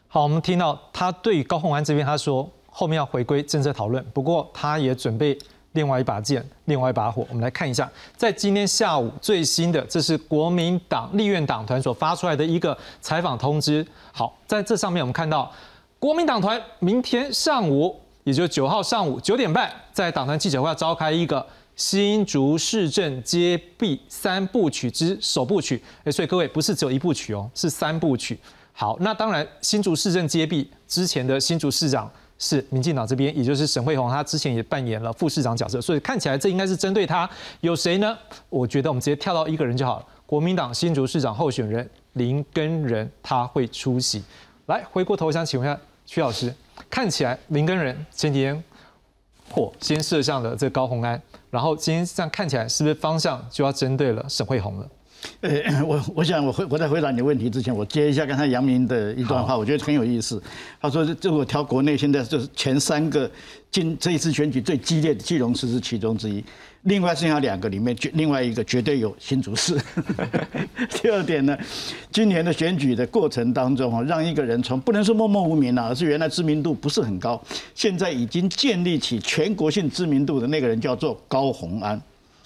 [0.08, 5.38] 好，我们听到他对高鸿安这边他说后面要回归政策讨论，不过他也准备。
[5.74, 13.86] 另外一把剑，另外一把火，我们来看一下，在今天下午最新的，这是国民党立院党团所发出来的一个采访通知。
[14.12, 15.50] 好，在这上面我们看到，
[15.98, 21.46] 国民党团明天上午，也就是九号上午九点半，在党团记者会要召开一个
[21.78, 25.82] 新竹市政接臂三部曲之首部曲。
[26.04, 28.38] 哎，所以各位不是只有一部曲哦，是三部曲。
[28.74, 32.12] 好，那当然新竹市政接臂之前的新竹市长。
[32.44, 37.30] 是民进党这边，也就是沈惠宏，他之前也扮演了副市长角色，所以看起来这应该是针对他。
[37.60, 38.18] 有谁呢？
[38.50, 40.06] 我觉得我们直接跳到一个人就好了。
[40.26, 44.24] 国民党新竹市长候选人林根仁他会出席。
[44.66, 46.52] 来，回过头想请问一下曲老师，
[46.90, 48.64] 看起来林根仁前几天
[49.52, 54.90] 火先射向了这高鸿安，然后今天这样看起来是不是方向就要针对了沈惠宏了？
[55.42, 55.52] 呃，
[55.86, 60.42] 我我想我回我在回答你问题之前，我接一下刚才杨明的一段话，我觉得很有意思。
[60.80, 63.30] 他说，这我挑国内现在就是前三个
[63.70, 66.44] 今这一次选举最激烈的基隆市是其中之一，
[66.84, 69.80] 另外剩下两个里面，绝另外一个绝对有新竹市。
[71.02, 71.58] 第二点呢，
[72.12, 77.42] 今年的选举的过程当中啊，让一个人从不能说默默无名啊，而是原来知名度不是很高，
[77.76, 82.02] 现在已经建立起全国性知名度的那个人叫做高鸿安。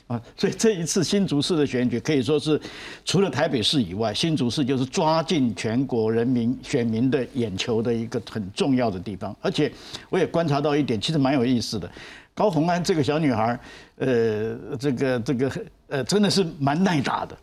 [0.08, 2.60] 啊，所以这一次新竹市的选举可以说是
[3.04, 9.36] 除了台北市以外，新竹市就是抓进全国人民选民的眼球的一个很重要的地方。
[9.42, 9.72] 而且
[10.10, 11.90] 我也观察到一点，其实蛮有意思的。
[12.36, 13.60] 高红安这个小女孩，
[13.98, 15.52] 呃，这个这个
[15.88, 17.36] 呃，真的是蛮耐打的。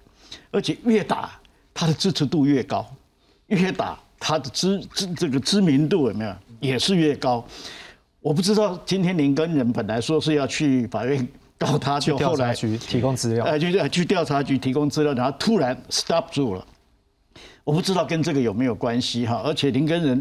[0.51, 1.33] 而且越打
[1.75, 2.87] 她的支持度越高，
[3.49, 7.45] 越打她的知知这个知名度有没有也是越高。
[8.21, 11.27] 我不知道今天林根人本来说是要去法院
[11.63, 16.67] 告他，就后来去提供资料，呃，就是去调查局提供资料，然后突然 stop 住了。
[17.65, 20.21] 我不知道跟这个有没有关系哈，而且林根人，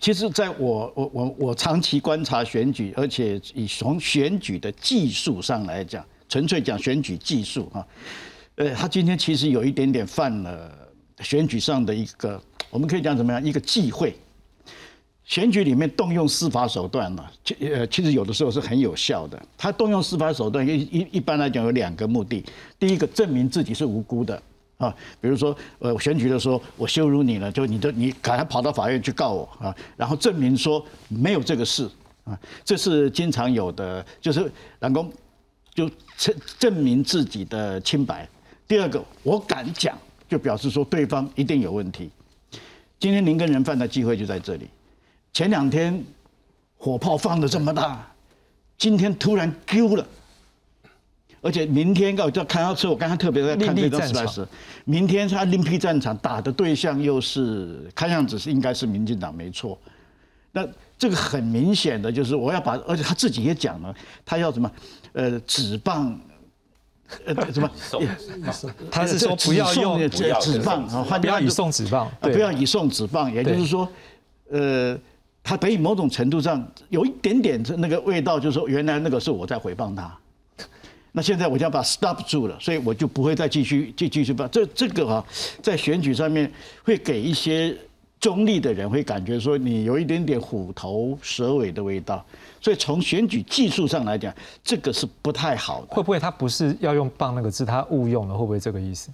[0.00, 7.86] 其实在我我我我长期观察选举，而且以从选举的技术上来讲，纯粹讲选举技术哈，
[8.54, 10.72] 呃，他今天其实有一点点犯了
[11.20, 14.16] 选举上的一个，我们可以讲怎么样一个忌讳。
[15.30, 19.40] 选举里面动用司法手段呢，其呃其实有的时候是很有效的。
[19.56, 22.44] 他动用司法手段一一一般来讲有两个目的，
[22.80, 24.42] 第一个证明自己是无辜的。
[24.78, 31.88] 啊，比如说，呃，选举的时候我羞辱你了，就你就你赶快跑到法院去告我啊，然后证明说没有这个事
[32.24, 35.12] 啊，这是经常有的，就是南宫
[35.72, 38.28] 就证证明自己的清白。
[38.66, 39.96] 第二个，我敢讲，
[40.28, 42.10] 就表示说对方一定有问题。
[42.98, 44.66] 今天您跟人犯的机会就在这里，
[45.32, 46.04] 前两天
[46.76, 48.06] 火炮放的这么大，
[48.76, 50.06] 今天突然丢了。
[51.42, 54.46] 而且明天要要看到车，我刚刚特别在看这张 s
[54.84, 59.78] 明天他另辟战场打的对象又是看样子是应该是民进党没错。
[60.52, 60.66] 那
[60.98, 64.70] 这个很明显的就是我要把，而且他自己也讲了，他要什么？
[65.12, 66.20] 呃，纸棒，
[67.24, 67.70] 呃， 什么？
[68.90, 73.88] 他是说不要用纸棒啊，不要以送纸棒，不要以送纸棒，也就是说，
[74.50, 74.98] 呃，
[75.50, 80.16] 他等于某种程度上有一点点那个味道，就是说原来那个是我在诽谤他。
[81.10, 85.26] 那现在我就要把 stop 住了，所以我就不会再继续继继续把这这个啊，
[85.60, 86.48] 在选举上面
[86.84, 87.76] 会给一些
[88.20, 92.24] 中立的人会感觉说你有一点点虎头蛇尾的味道，
[92.60, 94.32] 所以从选举技术上来讲，
[94.62, 95.88] 这个是不太好的。
[95.88, 98.34] 会不会他不是要用“棒”那个字，他误用了？
[98.34, 99.10] 会不会这个意思？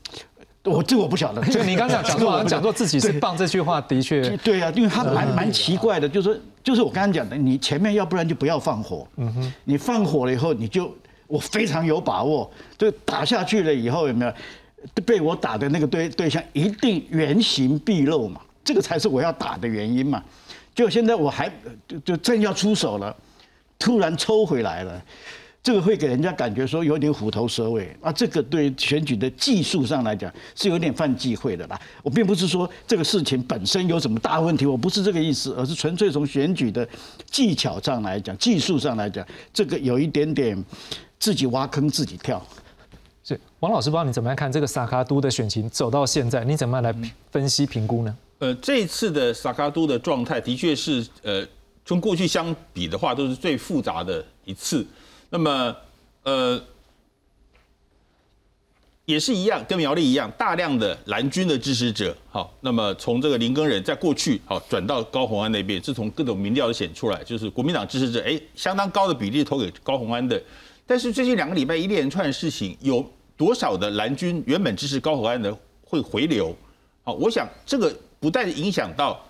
[0.67, 1.43] 我这我不晓得。
[1.45, 10.95] 就你刚讲讲说讲做自己是“棒”这句话，的确对啊，因为他蛮蛮奇怪的，就是就是我刚刚讲的，你前面要不然就不要放火，嗯哼，你放火了以后你就。
[11.29, 12.49] 我非常有把握，
[12.79, 14.33] 就打下去了以后有没有
[15.05, 18.41] 被我打的那个对对象一定原形毕露嘛？
[18.63, 20.23] 这个才是我要打的原因嘛。
[20.73, 21.51] 就现在我还
[21.89, 23.13] 就就正要出手了，
[23.77, 25.03] 突然抽回来了，
[25.67, 28.13] 这个会给人家感觉说有点虎头蛇尾啊。
[28.13, 31.77] 这个对选举的技术上来讲是有点犯忌讳的啦。
[32.05, 36.89] 我并不是说这个事情本身有什么大问题，我不是这个意思，而是纯粹从选举的
[37.29, 40.65] 技巧上来讲、技术上来讲，这个有一点点。
[41.19, 42.47] 自己挖坑自己跳，
[43.25, 46.95] 是王老师，不知道你怎么样看这个萨卡都的选情走到现在，你怎么样来
[47.31, 48.15] 分析评估呢？
[48.39, 51.43] 呃，这一次的萨卡都的状态的确是，呃，
[51.87, 54.87] 从过去相比的话，都是最复杂的一次。
[55.29, 55.77] 那么，
[56.23, 56.63] 呃，
[59.05, 70.41] 也是一样，跟苗栗一样，大量的蓝军的支持者，好，那么从这个林根人在过去好转到高鸿安那边，是从各种民调都显出来，就是国民党支持者，哎，相当高的比例投给高鸿安的。
[70.87, 73.05] 但是最近两个礼拜一连串的事情，有
[73.37, 75.53] 多少的蓝军原本支持高鸿安的
[75.85, 76.55] 会回流？
[77.03, 79.21] 好，我想这个不但影响到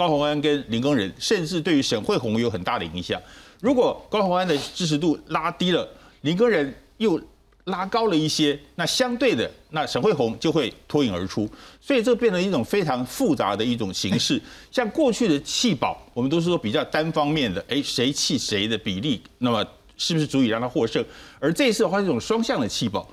[0.00, 3.20] 高鸿安跟林耕仁，甚至对于沈惠宏有很大的影响。
[3.60, 5.86] 如果高鸿安的支持度拉低了，
[6.22, 7.20] 林耕仁又
[7.64, 11.46] 拉高了一些，那相对的，那沈惠宏就会脱颖而出。
[11.82, 14.40] 所以这变成一种非常复杂的一种形式。
[14.72, 19.62] 像过去的弃保，我们都是说比较单方面的，哎，谁弃谁的比例，那么。
[20.02, 21.04] 是不是足以让他获胜？
[21.38, 23.06] 而这一次的话，是一种双向的气保，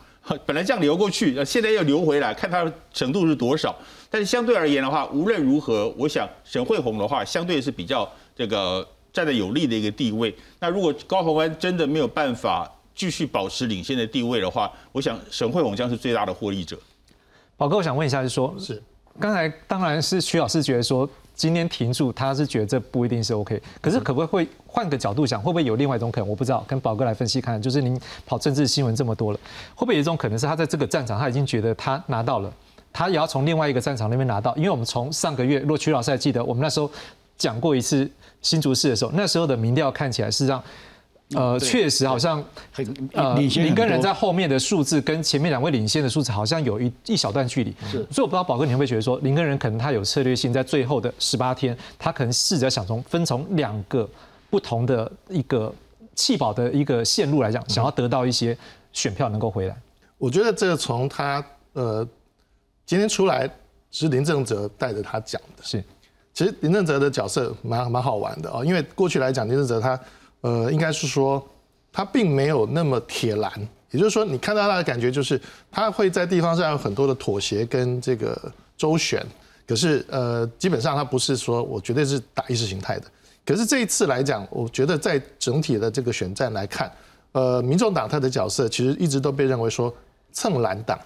[0.46, 3.78] 本来这样流过去，现在要流回来，看它的程度是多少。
[4.10, 10.36] 但是相对而言的话，无论如何，我想沈惠宏的话，相对是比较这个站在有利的一个地位。
[10.60, 16.78] 那如果高鸿安真的没有办法继续保持领先的地位的话，我想沈惠宏将是最大的获利者。
[17.56, 18.82] 宝哥，我想问一下，是说，是
[19.20, 21.10] 刚才当然是徐老师觉得说。
[21.38, 26.28] 今天停住，他是觉得这不一定是 OK，可是可不可以会换个角度想，会不会有另外一种可能？
[26.28, 27.62] 我不知道，跟宝哥来分析看。
[27.62, 29.40] 就是您跑政治新闻这么多了，
[29.76, 32.52] 会不会有一种可能是他在这个战场他已经觉得他拿到了，
[32.98, 34.56] 他也要从另外一个战场那边拿到？
[34.56, 36.90] 因为我们从上个月，若曲老师还记得，我们那时候
[37.38, 38.10] 讲过一次
[38.42, 40.64] 新竹市的时候，那时候的民调看起来是让。
[41.36, 42.42] 呃，确实好像
[42.72, 47.76] 很呃，林根人在后面的数字跟前面两位领先的数字好像有一一小段距离。
[47.92, 54.10] 是，所以我不知道宝哥你会不会觉得说，林根人可能他有策略性，在最后的十八天，他可能试着想从分从两个
[54.50, 55.70] 不同的一个
[56.16, 58.58] 弃保的一个线路来讲，想要得到一些
[58.94, 59.76] 选票能够回来。
[60.18, 62.08] 我觉得这个从他呃
[62.88, 63.48] 今天出来
[63.92, 65.64] 是林正哲带着他讲的。
[65.64, 65.84] 是，
[66.34, 70.00] 其实林正哲的角色蛮蛮好玩的哦，因为过去来讲林正哲他。
[70.42, 71.44] 呃，应该是说
[71.92, 73.52] 他并没有那么铁蓝
[73.90, 78.40] 也就是说，你看到他的感觉就是他会在地方上有很多的妥协跟这个
[78.78, 79.26] 周旋，
[79.66, 83.08] 可是呃，基本上他不是说我绝对是打意识形态的。
[83.44, 86.90] 可是这一次来讲，我觉得在整体的这个选战来看，
[87.32, 89.92] 呃，民众党他的角色其实一直都被认为说
[90.32, 90.98] 蹭蓝党，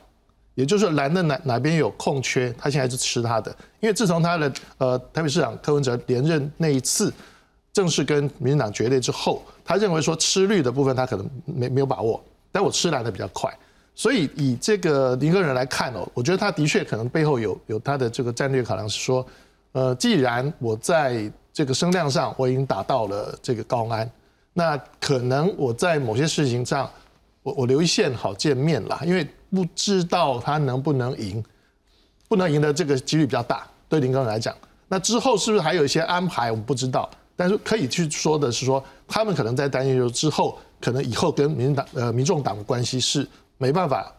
[0.55, 3.55] 也就是说蓝的哪哪边有空缺，他现在是吃他的。
[3.79, 7.11] 因为自从他的呃台北市长柯文哲连任那一次
[7.73, 12.21] 正式跟民进党决裂之后，他认为说吃绿的部分他可能没没有把握，
[12.51, 13.51] 但我吃蓝的比较快。
[13.93, 19.25] 所以以这个林个人来看哦，我觉得他的确可能背后有有他的这个战略考量，是说，
[19.73, 24.09] 呃，既然我在这个声量上我已经达到了这个高安，
[24.53, 26.89] 那可能我在某些事情上，
[27.43, 31.43] 我我留一线好见面啦，因为不知道他能不能赢，
[32.27, 34.55] 不能赢的这个几率比较大，对林根来讲。
[34.87, 37.09] 那之后是不是还有一些安排，我们不知道。
[37.35, 43.27] 但是可以去说的是说，他们可能在担心，就之后可能以后跟民党呃民众党的关系是
[43.57, 44.11] 没办法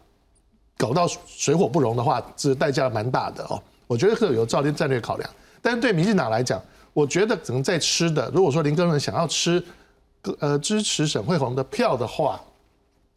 [0.77, 3.63] 搞到水火不容的话，这代价蛮大的哦。
[3.87, 5.31] 我觉得是有照定战略考量，
[5.61, 6.63] 但是对民进党来讲。
[6.95, 9.65] 我觉得可能在吃的，如果说林根人想要吃，
[10.41, 12.39] 呃，支持沈惠宏的票的话，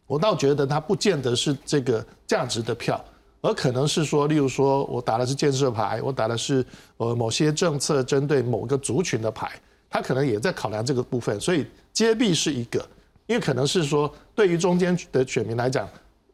[0.08, 3.04] 我倒觉得他不见得是这个价值的票，
[3.42, 6.66] 而可能是说，例如说我打的是建设牌，我打的是
[6.98, 9.52] 呃某些政策针对某个族群的牌，
[9.90, 12.86] 他可能也在考量这个部分，所以揭弊是一个，
[13.26, 15.88] 因为可能是说对于中间的选民来讲，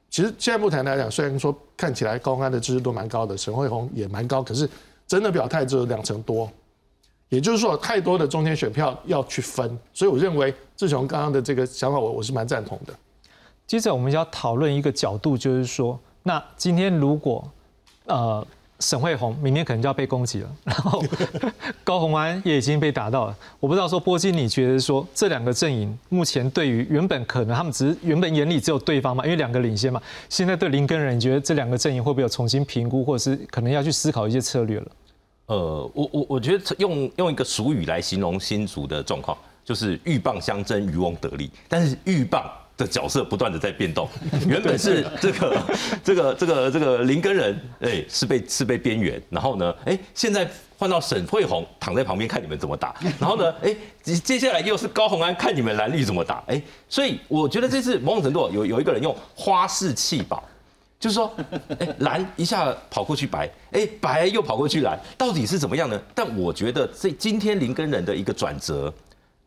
[0.09, 4.69] 其实现在目前来讲，虽然说看起来高安的支持度蛮高的，陈慧宏也蛮高，可是
[5.07, 6.51] 真的表态只有两成多。
[7.29, 12.93] 也就是说，太多的中间选票要去分，所以我认为志雄刚刚的这个想法，我我是蛮赞同的。
[13.67, 17.49] 接着我们要讨论一个角度，就是说，那今天如果
[18.05, 18.45] 呃
[18.79, 21.03] 沈惠红明天可能就要被攻击了，然后
[21.85, 34.87] 高鸿安也已经被打到了，我不知道说波金，你觉得说这两个阵营目前对于原本可能他们只是原本眼里只有对方嘛，因为两个领先嘛，现在对林根人，你觉得这两个阵营会不会有重新评估，或者是可能要去思考一些策略了？
[35.45, 41.51] 呃，我我我觉得用用一个俗语来形容新竹的状况，就是鹬蚌相争，渔翁得利。
[41.67, 42.45] 但是鹬蚌
[42.81, 44.09] 的角色不断的在变动，
[44.47, 45.61] 原本是这个
[46.03, 60.43] 这个这个这个林根人，哎，是被是被边缘，然后呢，哎，现在换到沈慧红躺在旁边看你们怎么打，然后呢，哎，接下来又是高鸿安看你们蓝绿怎么打，哎，所以我觉得这次某种程度有有一个人用花式气保。
[60.99, 61.33] 就是说，
[61.79, 65.99] 哎，蓝一下跑过去白，哎，白又跑过去蓝，到底是怎么样呢？
[66.13, 68.93] 但我觉得这今天林根人的一个转折，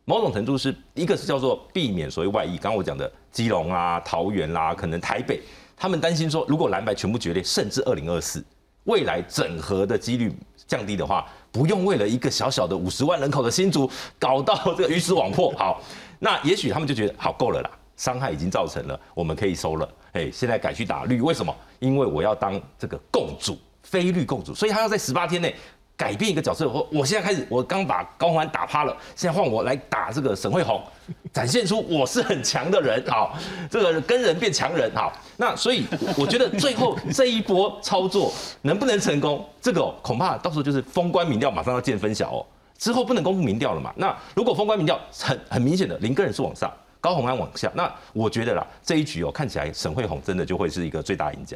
[0.03, 2.57] 某种程度是一个是叫做避免所谓外溢。
[2.57, 5.41] 刚刚我讲的基隆啊、桃园啦，可能台北，
[5.75, 8.41] 他们担心说，如果蓝白全部决裂，甚至二零二四
[8.85, 10.33] 未来整合的几率
[10.65, 15.51] 降低的话，不用为了一个小小的五十万人口的新竹搞到这个鱼死网破。
[15.57, 15.81] 好，
[16.17, 17.69] 那也许他们就觉得好够了啦。
[17.97, 19.89] 伤害已经造成了，我们可以收了。
[20.13, 21.53] 哎，现在改去打绿，为什么？
[21.79, 25.53] 因为我要当这个共主，非绿共主，所以他要在十八天内
[25.97, 26.67] 改变一个角色。
[26.67, 30.81] 我我现在开始，我刚把高欢打趴了，现在换我来打这个沈惠宏，
[31.33, 33.03] 展现出我是很强的人。
[33.07, 33.37] 好，
[33.69, 34.91] 这个跟人变强人。
[34.95, 35.85] 好，那所以
[36.17, 42.45] 我觉得最后这一波操作能不能成功，这个恐怕到时候就是封关民调马上要见分晓哦。
[42.77, 43.93] 之后不能公布民调了嘛？
[43.95, 46.71] 那如果封关民调很很明显的林根人是往上。
[47.01, 51.55] 高鸿安往下，那我觉得啦，这一局哦，看起来沈惠宏真的就会是一个最大赢家。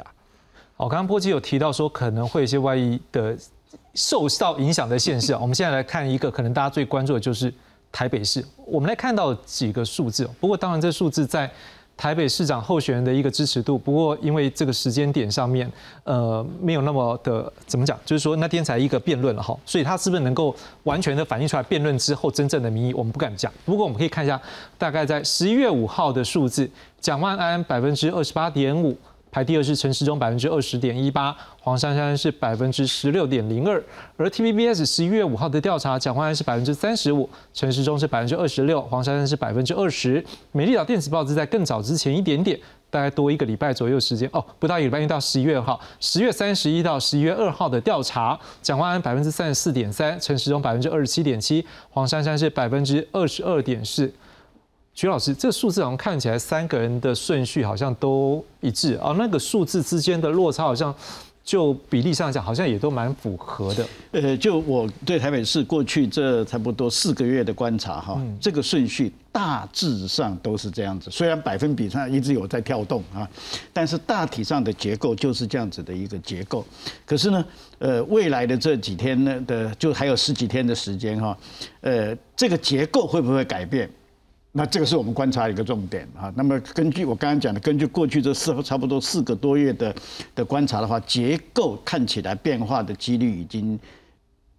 [0.78, 3.36] 好，刚刚波基有提到说可能会有一些外溢的
[3.94, 7.54] 受到影响的现象，我们现在来看一个可能大家最关注的就是
[7.92, 11.50] 台北市，我们来看到几个数字，不过当然这数字在。
[12.02, 15.70] 台北市长候选人的一个支持度，不过因为这个时间点上面，
[16.06, 23.52] 呃，没有那么的怎么讲，就是说那天才一个辩论了哈，所以他是不是能够完全的反映出来辩论之后真正的民意，我们不敢讲。
[23.66, 24.42] 不过我们可以看一下，
[24.78, 26.72] 大概在十一月五号的数字，
[27.02, 28.98] 蒋万安百分之二十八点五。
[29.32, 33.82] 排第二是陈时中百分之二十点一八，黄珊珊是百分之十六点零二，
[34.18, 40.24] 而 TVBS 十一月五号的调查，蒋万安是百分之三十五，陈时中是百分之二十六，黄珊珊是百分之二十。
[40.52, 42.60] 美丽岛电子报是在更早之前一点点，
[42.90, 54.12] 大概多一个礼拜左右时间哦，不到一个礼拜，到十一月二号，十月三十一到十一月二号的调查，蒋万安百分之三十四点三，陈时中百分之二十七点七，黄珊珊是百分之二十二点四。
[54.94, 60.94] 徐老师，这个数字好像看起来三个人的顺序好像都一致啊，那个数字之间的落差好像
[61.42, 63.88] 就比例上讲好像也都蛮符合的。
[64.12, 71.10] 呃，就我对台北市过去这差不多四个月的观察哈，这个顺序大致上都是这样子。
[71.10, 73.26] 虽然百分比上一直有在跳动啊，
[73.72, 76.66] 但是大体上的结构就是这样子的一个结构。
[77.06, 77.46] 可是呢，
[77.78, 81.38] 呃，未来的这几天呢的就还有十几天的时间哈，
[81.80, 83.90] 呃，这个结构会不会改变？
[84.60, 86.30] 那这个是我们观察一个重点啊。
[86.36, 89.96] 那么根据我刚刚讲的，根据过去这四差不多四个多月的
[90.36, 93.80] 的观察的话，结构看起来变化的几率已经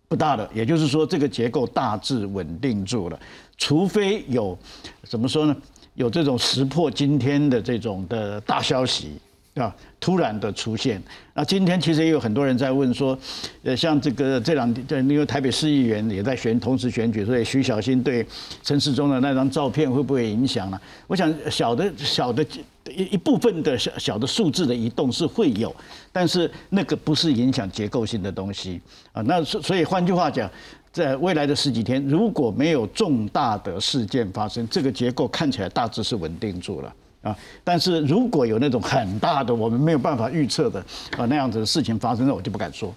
[0.08, 0.50] 不大了。
[0.54, 3.20] 也就是说，这个结构大致稳定住了，
[3.58, 4.58] 除非有
[5.02, 5.54] 怎么说呢？
[5.96, 9.20] 有这种石破惊天的这种的大消息。
[9.54, 11.02] 啊，突然的出现。
[11.34, 13.18] 那今天其实也有很多人在问说，
[13.64, 18.24] 呃，像这个这两天，因为台北市议员也在选，同时选举，所以徐小新对
[18.62, 20.80] 陈世忠的那张照片会不会影响呢？
[21.08, 22.46] 我想小的小的
[22.88, 25.74] 一一部分的小小的数字的移动是会有，
[26.12, 28.80] 但是那个不是影响结构性的东西
[29.12, 29.20] 啊。
[29.22, 30.48] 那所以换句话讲，
[30.92, 36.94] 在未来的十几天，如果没有重大的事件发生，这个结构看起来大致是稳定住了。
[37.22, 40.80] 啊，但是如果有那种很大的我们没有办法预测的
[41.18, 42.94] 啊那样子的事情发生，那我就不敢说。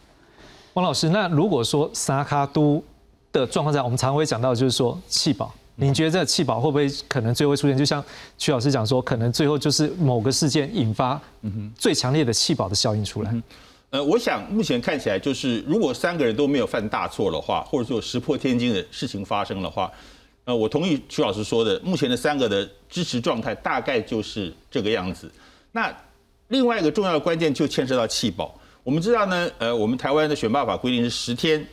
[0.76, 2.82] 王老师，那如果说萨卡都
[3.34, 7.78] 的状况下，我们常会讲到就是说气保，您觉得这气保会不会可能最后出现？
[7.78, 8.02] 就像
[8.38, 11.20] 曲老师讲说，可能最后就是某个事件引发
[11.78, 13.44] 最强烈的气保的效应出来。
[13.90, 19.92] 呃，我想目前看起来就是，如果三个人都没有犯大错的话，或者说石破天惊的事情发生的话。
[20.46, 25.32] 呃，我同意曲老师说的，目前的三个的支持状态大概就是这个样子。
[25.72, 25.89] 那
[26.50, 28.54] 另外一个重要的关键就牵涉到弃保。
[28.84, 31.66] 我们知道呢，呃，我们台湾的选罢法规定是十天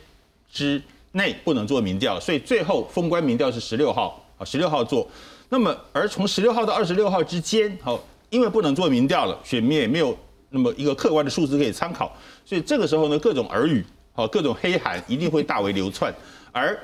[0.49, 5.05] 之内不能做民调，所以最后封关民调是十六号啊，十六号做。
[5.49, 10.17] 那么而从十六号到二十六号之间，好，因为不能做民调了，选民也没有
[10.49, 12.15] 那么一个客观的数字可以参考，
[12.45, 16.13] 所以这个时候呢，各种耳语，好，各种黑函一定会大为流窜，
[16.53, 16.79] 而。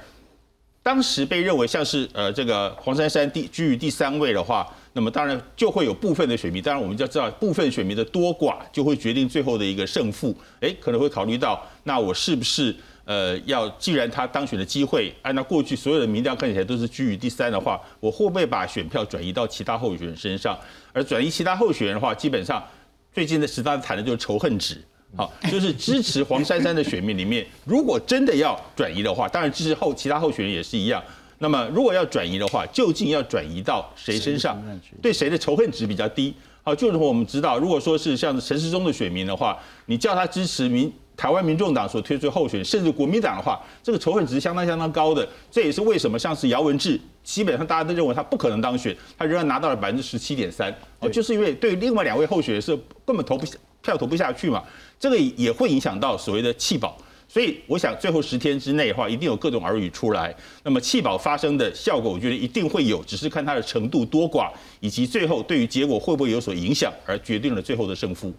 [0.88, 10.34] 当时被认为像是呃这个黄珊珊第居于第三位的话，那么当然就会有部分的选民，当然我们就要知道部分选民的多寡就会决定最后的一个胜负。
[10.62, 12.74] 哎，可能会考虑到那我是不是
[13.04, 20.58] 呃要既然他当选的机会，按照过去所有的民调看起来都是居于第三的话，我会不会把选票转移到其他候选人身上？
[20.94, 22.66] 而转移其他候选人的话，基本上
[23.12, 24.82] 最近的十大谈的就是仇恨值。
[25.16, 31.02] 好，就是支持黄珊珊的选民里面，如果真的要转移的话，当然支持后其他候选人也是一样。
[31.40, 34.62] 那么如果要转移的话，究竟要转移到谁身上？
[35.02, 36.34] 对谁的仇恨值比较低？
[36.64, 45.28] 好，就是我们知道，如果说是像陈时中的选民的话，你叫他支持民台湾民众党所推出候选人，甚至国民党的话，这个仇恨值相当相当高的。
[45.50, 50.70] 这也是为什么像是姚文智，基本上大家都认为他不可能当选，他仍然拿到了百分之十七点三。
[51.00, 53.46] 哦，就是因为对另外两位候选人是根本投不
[53.82, 54.62] 票投不下去嘛。
[55.00, 60.36] 这个也会影响到所谓的弃保，所以我想最后十天之内的话，一定有各种耳语出来。
[60.64, 68.34] 那么弃保发生的效果，我觉得一定会有，只是看它的程度多寡，以及最后对于结果会不会有所影响，而决定了最后的胜负。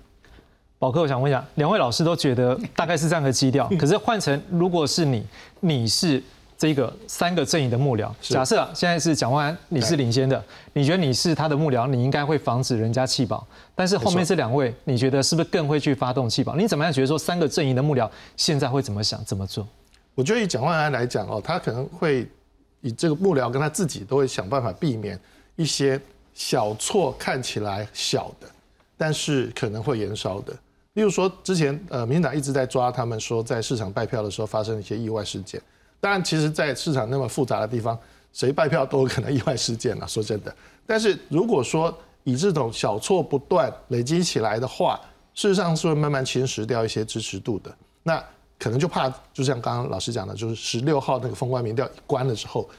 [0.78, 5.24] 宝哥，我想问一下，两位老师都觉得大概是这样的基调，可是换成如果是你，
[5.61, 6.22] 你是？
[6.59, 13.46] 这个三个阵营的幕僚，假设现在是蒋万安，你是领先的，你觉得你是他的幕僚，你应该会防止人家弃保。
[13.76, 16.56] 但是后面这两位，你觉得是不是更会去发动弃保？
[16.56, 19.64] 你怎么样觉得说三个阵营的幕僚现在会怎么想、怎么做？
[20.16, 22.28] 我觉得以蒋万安来讲哦，他可能会
[22.80, 25.16] 以这个幕僚跟他自己都会想办法避免
[25.54, 26.00] 一些
[26.34, 28.48] 小错看起来小的，
[28.96, 30.52] 但是可能会延烧的。
[30.94, 35.62] 例如说之前呃，民进党一直在抓他们说在市场拜票的时候发生一些意外事件。
[36.01, 37.99] 当然，其实，在市场那么复杂的地方，
[38.32, 40.07] 谁败票都有可能意外事件了。
[40.09, 40.55] 说真的，
[40.86, 41.92] 但是如果说
[42.22, 45.01] 以这种小错不断累积起来的话，
[45.34, 47.74] 事实上是会慢慢侵蚀掉一些支持度的。
[48.05, 48.22] 那
[48.61, 52.70] 可能就怕，就像刚刚老师讲的，就是十六号那个封关民调一关了之后，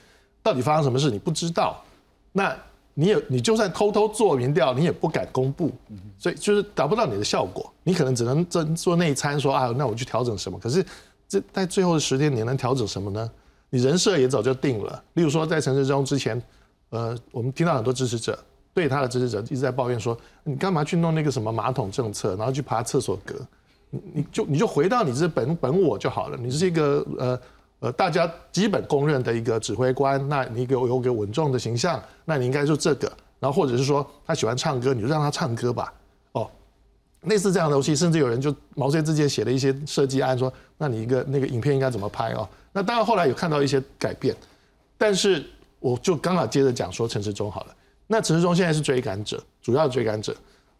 [0.41, 1.83] 到底发生什么事你不知道，
[2.31, 2.55] 那
[2.93, 5.69] 你也你就算偷偷做民调，你也不敢公布，
[6.17, 7.69] 所以就是达不到你的效果。
[7.83, 10.57] 你可能只能做做内参，说啊，那我去调整什么？
[10.57, 10.85] 可是。
[11.29, 13.31] 这在最后的十天，你能调整什么呢？
[13.69, 15.01] 你人设也早就定了。
[15.13, 16.41] 例如说，在陈世忠之前，
[16.89, 18.37] 呃，我们听到很多支持者
[18.73, 23.35] 对他的支持者一直在抱怨说：“你干嘛去弄那个什么马桶政策，然后去爬厕所格？
[23.91, 26.37] 你你就你就回到你这本本我就好了。
[26.37, 27.39] 你是一个呃
[27.81, 33.11] 呃大家基本公认的一个指挥官，那你给我有个稳重的形象，那你应该就这个。
[33.39, 35.93] 然后或者是说他喜欢唱歌，你就让他唱歌吧。”
[37.23, 42.47] 类似这样的东西，甚至有人就毛遂自荐写了一些设计案，说那你一个那个影片应该怎么拍哦？
[42.71, 44.35] 那当然后来有看到一些改变，
[44.97, 45.45] 但是
[45.79, 47.75] 我就刚好接着讲说陈时中好了。
[48.07, 50.35] 那陈时中现在是追赶者，主要追赶者。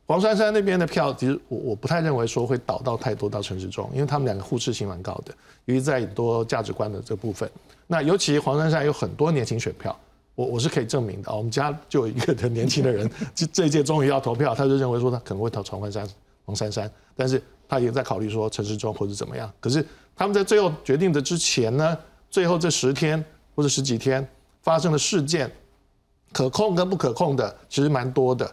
[0.08, 5.32] 黄珊珊那边的票，其实我我不太认为说会倒到太多到陈时中，因为他们两个互斥性蛮高的，
[5.66, 7.48] 尤其在很多价值观的这部分。
[7.86, 9.96] 那尤其黄珊珊有很多年轻选票，
[10.34, 11.36] 我我是可以证明的啊。
[11.36, 16.16] 我们家就有一个的年轻的人，这这一届终于要投票，他就认为说他可能会投黄珊珊。
[16.50, 19.52] 黄珊珊，但是他也在考虑说陈世忠或者怎么样。
[19.60, 19.86] 可是
[20.16, 21.96] 他们在最后决定的之前呢，
[22.32, 23.24] 最后这十天
[23.56, 24.28] 或者十几天
[24.64, 25.52] 发生的事件，
[26.34, 28.52] 可控跟不可控的其实蛮多的，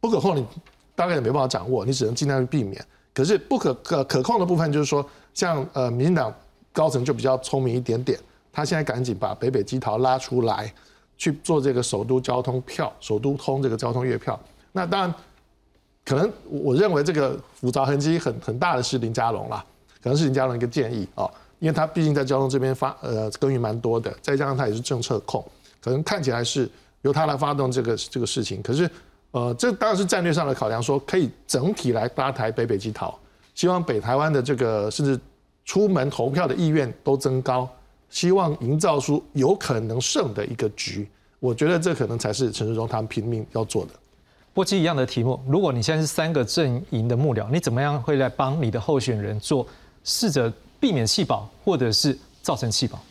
[0.00, 0.46] 不可控你
[0.94, 2.84] 大概也没办法掌握，你只能尽量去避免。
[3.14, 6.34] 可是不可可可控的部分，就是说，像呃，民进党
[6.72, 8.18] 高层就比较聪明一点点，
[8.52, 10.70] 他现在赶紧把北北基桃拉出来，
[11.16, 14.38] 去做这个首都交通票、首都通这个交通月票。
[14.72, 15.14] 那当然，
[16.04, 19.64] 可能我认为这个复杂痕迹很很大的是林佳龙啦，
[20.02, 25.44] 可能是林佳龙一个建议啊，因为他毕竟在交通这边发呃耕耘蛮多的，再加上他也是政策控，
[25.82, 26.70] 可能看起来是
[27.02, 28.90] 由他来发动这个这个事情，可是。
[29.36, 33.18] 呃，这当然是战略上的考量，说可以整体来搭台北北基桃，
[33.52, 35.18] 希望北台湾的这个甚至
[35.64, 37.68] 出门投票的意愿都增高，
[38.08, 41.08] 希望营造出有可能胜的一个局。
[41.40, 43.90] 我觉得这可能才是陈世忠他们拼命要做的。
[44.54, 49.66] 波基一样的题目，如果你现在是三个阵营的幕僚，你怎么样会来帮你的候选人做，
[50.04, 53.02] 试着避免弃保，或者是造成弃保？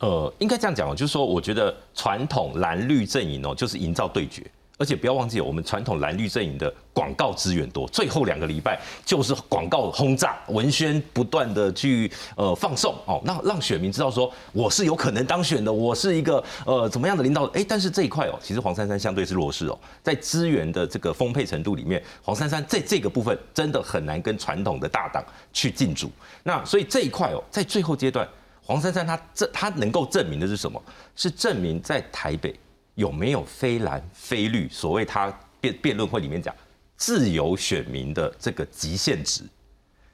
[0.00, 4.44] 呃，应该这样讲哦，就是说，我觉得传统蓝绿阵营哦，就是营造对决。
[4.82, 17.44] 而且不要忘记，我们传统蓝绿阵营的广告资源多，最后两个礼拜就是广告轰炸，文宣不断的去呃放送哦，那让选民知道说我是有可能当选的，我是一个呃怎么样的领导？
[17.54, 26.10] 哎，但是这一块哦，其实黄珊珊相对是弱势哦，在资源的这个丰沛程度里面，黄珊珊在这个部分真的很难跟传统的大党去竞逐。
[26.42, 28.28] 那所以这一块哦，在最后阶段，
[28.66, 30.82] 黄珊珊她这她能够证明的是什么？
[31.14, 32.52] 是证明在台北。
[32.94, 34.68] 有没有非蓝非绿？
[34.68, 36.54] 所谓他辩辩论会里面讲
[36.96, 39.42] 自由选民的这个极限值，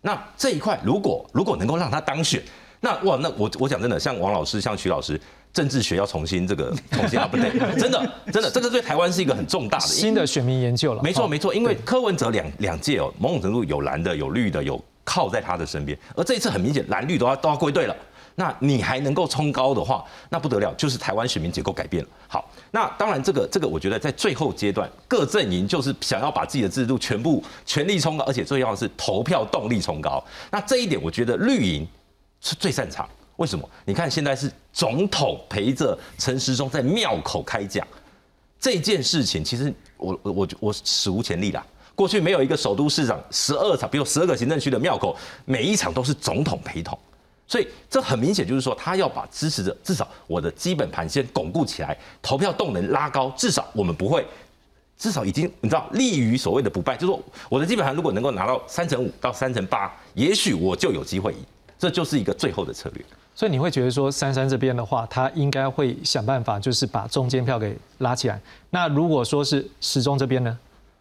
[0.01, 2.43] 那这一块如果如果能够让他当选，
[2.81, 5.21] 那哇，那我我讲真的，像王老师、像徐老师，
[5.53, 11.03] 政治学要重新这个重新 update，真 的真的，这个对台湾是一个很重大的新的选民研究了。
[11.03, 17.97] 没错没错，因为柯文哲两两届哦，某种程度有蓝的有绿的有靠在他的身边，而这一次很明显蓝绿都要都要归队了。
[18.39, 22.09] 那你还能够冲高的话，那不得了，就是台湾选民结构改变了。
[22.29, 30.23] 好，那当然这个这个，我觉得在最后阶段，各阵营就是想要把自己的制度全部全力冲高，而且最重要的是投票动力冲高。
[30.53, 31.85] 那这一点，我觉得绿营
[32.41, 33.09] 是最擅长。
[33.39, 33.69] 为什么？
[33.85, 37.85] 你看现在是总统陪着陈时中在庙口开讲，
[38.61, 41.67] 这件事情其实我我我我史无前例啦。
[41.97, 46.97] 过去没有一个首都市长十二场，比如十二个行政区的庙口，每一场都是总统陪同。
[47.49, 54.25] 所以这很明显就是说，他要把支持者至少我的基本盘先巩固起来，投票动能拉高，至少我们不会，
[54.99, 61.39] 至少已经你知道利于所谓的不败，就是说我的基本盘如果能够拿到三成五到三成八，也许我就有机会赢，
[61.79, 63.03] 这就是一个最后的策略。
[63.35, 68.39] 所以你会觉得说，珊珊这边的话，他应该会想办法，就是把中间票给拉起来。
[68.69, 70.59] 那如果说是时钟这边呢？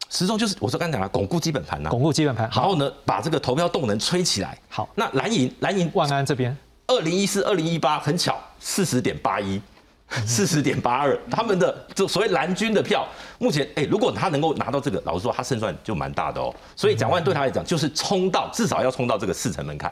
[0.10, 4.58] 时钟就是我说刚才讲了，巩固基本盘呐，巩固基本盘，然后呢，把这个投票动能吹起来。
[4.70, 6.56] 好，那蓝营蓝营万安这边，
[6.88, 9.62] 二零一四、二零一八很巧，四十点八一，
[10.26, 13.06] 四十点八二，他们的就所谓蓝军的票，
[13.38, 16.56] 目前哎，如果他能够拿到这个，老实说，他胜算就蛮大的哦。
[16.76, 19.92] 所以蒋万对他来讲，就是冲到至少要冲到这个四成门槛。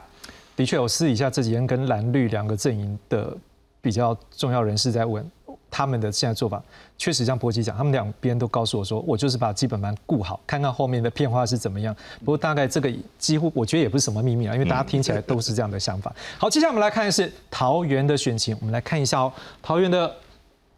[0.56, 3.36] 的确，我私底下这几天跟蓝绿两个阵营的
[3.82, 5.30] 比较重要人士在问。
[5.76, 6.62] 他们的现在做法
[6.96, 11.94] 确实像波基讲，他们两边都告诉我说，我就是把基本盘顾好，看看后面的变化是怎么样。
[12.20, 16.10] 不过大概这个几乎我觉得也不是什么秘密啊，因为大家听起来都是这样的想法。
[16.38, 20.10] 好，接下来我们来看的是桃园的选情，我们来看一下哦，桃园的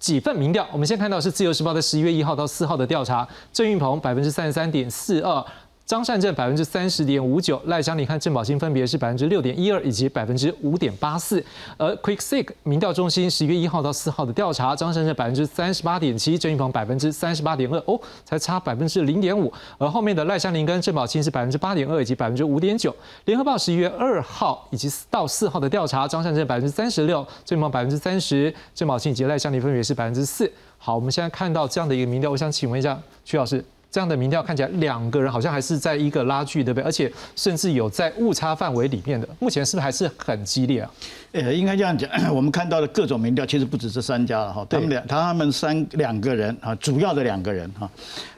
[0.00, 0.66] 几份民调。
[0.72, 5.44] 我们先看到是自由时报的十一月一号到四号的调查，郑运鹏百分之三十三点四二。
[5.88, 11.42] 张善政百分之三十点五九，赖香你看郑宝清分别是百分之六点一二以及百分之五点八四。
[11.78, 19.50] 而 QuickSeek 民调中心十一月一号到四号的调查，张善政百分之三十八点七，郑云鹏百分之三十八点二，哦，才差百分之零点五。
[19.78, 22.94] 而后面的赖香林跟郑宝清是百分之八点二以及百分之五点九。
[23.24, 30.52] 联合报十一月二号以及到四号的调查，张善政百分之三十六，郑云鹏百分之三十，郑宝清以及赖香林分别是百分之四。
[30.76, 33.64] 好，我们现在看到这样的一个民调，我想请问一下徐老师。
[33.90, 36.84] 这样的民调看起来，两个人好像还是在一个拉锯，对不对？
[36.84, 40.90] 而且甚至有在误差范围里面的，目前是不是还是很激烈啊？
[41.32, 44.66] 呃，应该这样讲， 我们看到的各种民调其实不止这三家了哈。
[44.68, 47.90] 他们两，他们三两个人啊，主要的两个人哈，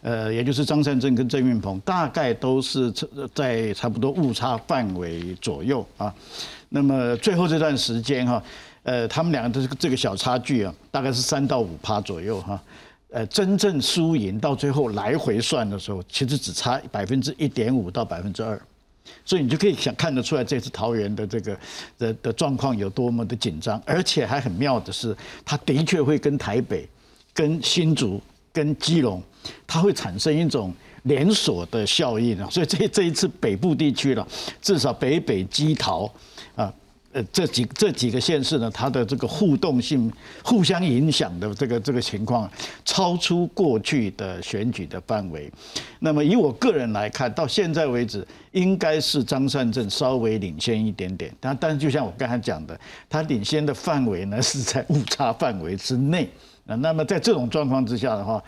[0.03, 2.93] 呃，也就是张善政跟郑运鹏，大概都是
[3.35, 6.15] 在差不多误差范围左右啊。
[6.69, 8.41] 那么最后这段时间哈，
[8.85, 12.61] 呃，他们两个的这个这个小差距啊，大概是三到五趴左右哈。
[13.13, 18.61] 呃，真正输赢到最后来回算的时候，其实只差百分之一点五到百分之二，
[19.25, 21.59] 所以你就可以想看得出来，这次桃园的这个
[21.99, 26.89] 的的状况有多么的紧张，而且还很妙的是，它的确会跟台北、
[27.35, 29.21] 跟新竹、跟基隆，
[29.67, 32.49] 它会产生一种连锁的效应啊。
[32.49, 34.25] 所以这这一次北部地区了，
[34.63, 36.09] 至少北北基桃。
[37.13, 40.13] 呃，这几这几个县市呢，它的这个互动性、
[40.45, 42.49] 互相影响的这个这个情况，
[42.85, 45.51] 超出过去的选举的范围。
[45.99, 51.35] 那么以我个人来看，到现在为止，应该是张善政稍微领先一点点。
[51.41, 56.29] 但但是就像我刚才讲的，他领先的范围呢是在误差范围之内。
[56.77, 58.43] 那么在这种状况之下的话，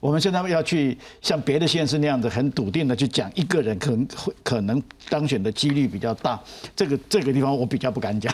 [0.00, 6.40] 我们现在要去像别的县市那样子很笃定的去讲一个人可能会可能当选的几率比较大，
[6.76, 8.32] 这个这个地方我比较不敢讲。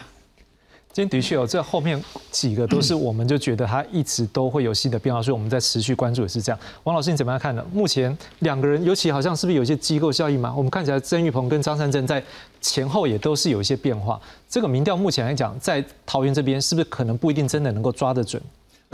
[0.93, 6.61] 今天的确有这后面几个都是，我们就觉得他一直都会有新的变化，所以我们在持续关注也是这样。
[6.85, 7.67] 王老师你怎么样看呢？
[7.73, 10.55] 目前两个人，尤其好像是不是有一些机构效应嘛？
[10.57, 12.23] 我们看起来曾玉鹏跟张善政在
[12.61, 14.21] 前后也都是有一些变化。
[14.49, 18.41] 这个民调目前来讲，在桃园这边是不是可能不一定真的能够抓得准？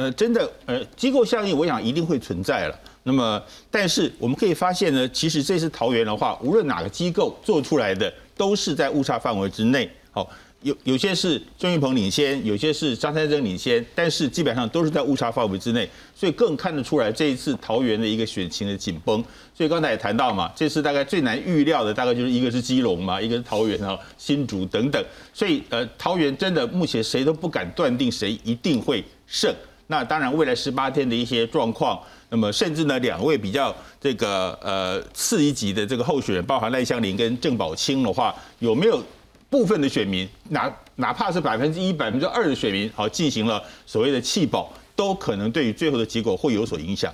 [0.01, 2.81] 呃，真的，呃，机构效应，我想一定会存在了。
[3.03, 9.91] 那么，但是我们可以发现呢，其实这次桃园的话，无论哪个机构做出来的，都是在误差范围之内。
[10.11, 10.27] 好，
[10.63, 19.23] 有有些是郑玉鹏领先，有些是张三珍领先，但是基本上都是在误差范围之内，所以更看得出来这一次桃园的一个选情的紧绷。
[19.55, 25.05] 所以刚才也谈到嘛，这次大概最难预料的，大概就是一个是基隆嘛，一个是桃园啊、新竹等等。
[25.35, 29.55] 所以，呃，桃园真的目前谁都不敢断定谁一定会胜。
[29.91, 39.03] 那当然，未来十八天的一些状况，那么甚至呢，两位比较这个呃次一级的这个候选人，包含赖香林跟郑宝清的话，有没有
[39.51, 47.13] 部分的选民，哪哪怕是百分之一、百分之二的选民，好进行了所谓的弃保，都可能对于最后的结果会有所影响。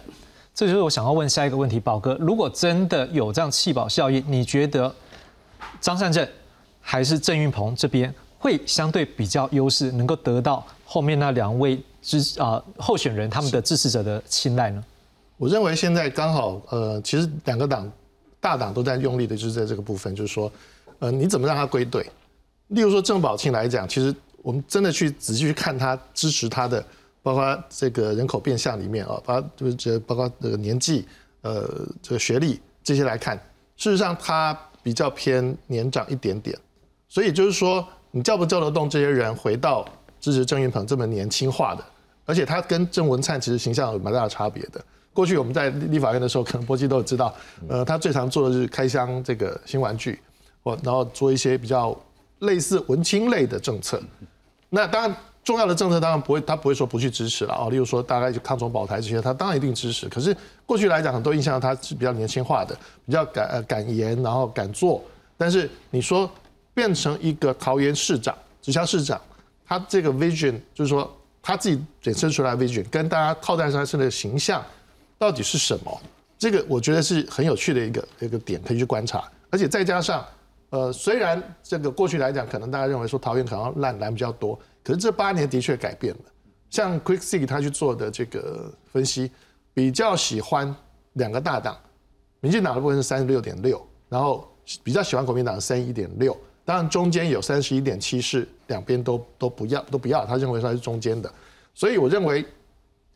[0.54, 4.94] 这就是我想要问下一个问题，宝哥，如果真的有这样弃保效应，你觉得
[5.80, 6.28] 张善政
[6.82, 11.80] 还是郑运鹏这边会相对比较优势，能够得到后面那两位？
[12.06, 14.82] 支啊候选人他们的支持者的青睐呢？
[15.36, 17.90] 我认为现在刚好呃，其实两个党
[18.40, 20.50] 大党都在用力的，就是在这个部分，就是说
[21.00, 22.08] 呃，你怎么让他归队？
[22.68, 26.82] 例如说郑宝庆来讲，其实我们真的去仔细去看他支持他的，
[27.24, 31.04] 包括这个人口变相里面啊，包括就是包括这个年纪
[31.42, 31.68] 呃
[32.00, 33.36] 这个学历这些来看，
[33.76, 36.56] 事实上他比较偏年长一点点，
[37.08, 39.84] 所以就是说你叫不叫得动这些人回到
[40.20, 41.84] 支持郑云鹏这么年轻化的？
[42.26, 44.84] 而且他跟郑文灿其实形象有蛮大的差别的。
[45.14, 47.34] 过去我们在立法院的时候，可能波基都有知道，
[47.68, 50.20] 呃，他最常做的是开箱这个新玩具，
[50.62, 51.98] 或然后做一些比较
[52.40, 53.98] 类似文青类的政策。
[54.68, 57.70] 那当然重要的政策当然不会，他不会说不去支持了哦。
[57.70, 60.06] 例如说大概就抗中保台这些，他当然一定支持。
[60.06, 65.02] 可是过去来讲，很多印象他是比较年轻化的，比较敢呃敢言，然后敢做。
[65.38, 66.30] 但是你说
[66.74, 69.18] 变成一个桃园市长、直辖市长，
[69.64, 71.10] 他这个 vision 就是说。
[71.46, 74.60] 他自己衍生出来 vision 跟大家套在上身的形象
[75.16, 76.00] 到底是什么？
[76.36, 79.22] 这个我觉得是很有趣的一个一个点可以去观察。
[79.48, 80.26] 而且再加上，
[80.70, 86.20] 呃，虽然这个过去来讲，可能大家认为说桃园可能烂蓝比较多，可是这八年的确改变了。
[86.68, 89.30] 像 Quick See 他去做的这个分析，
[89.72, 90.74] 比较喜欢
[91.12, 91.78] 两个大党，
[92.40, 96.36] 民进党的部分是三十六点六，然后比较喜欢国民党三一点六。
[96.64, 101.32] 当然，中间有三十一点七是两边都都不要都不要，他认为他是中间的，
[101.74, 102.44] 所以我认为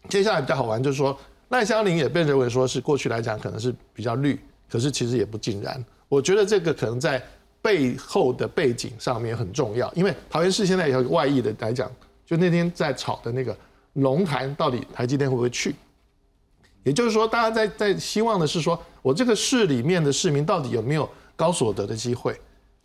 [0.08, 1.16] 接下来比较好玩，就是说
[1.48, 4.38] 赖香林也被认为说是过去来讲可能是比较绿，
[4.70, 5.84] 可是其实也不尽然。
[6.08, 7.22] 我觉得这个可能在
[7.62, 11.90] 背后的背景上面很重要，因为桃园市现在有外溢的来讲，
[12.24, 13.56] 就那天在炒的那个
[13.94, 15.74] 龙潭到底台积电会不会去？
[16.82, 22.34] 也就是说，大家在在希望的是说我这个市里面的市民到底有没有高所得的机会？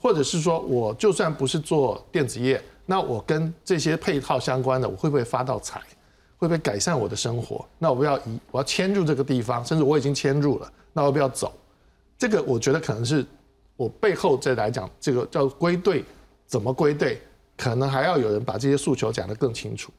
[0.06, 5.82] 或者是说，我就算不是做电子业，那我跟这些配套相关的，我会不会发到财？
[6.38, 7.66] 会不会改善我的生活？
[7.80, 11.51] 那我不要移，我要迁入这个地方，甚至我已经迁入了，那我不要走。
[12.20, 13.26] 这个我觉得可能是
[13.76, 16.06] 我背后再来讲，这个叫归队，
[16.45, 17.20] 怎么归队？
[17.58, 19.91] 可能还要有人把这些诉求讲得更清楚。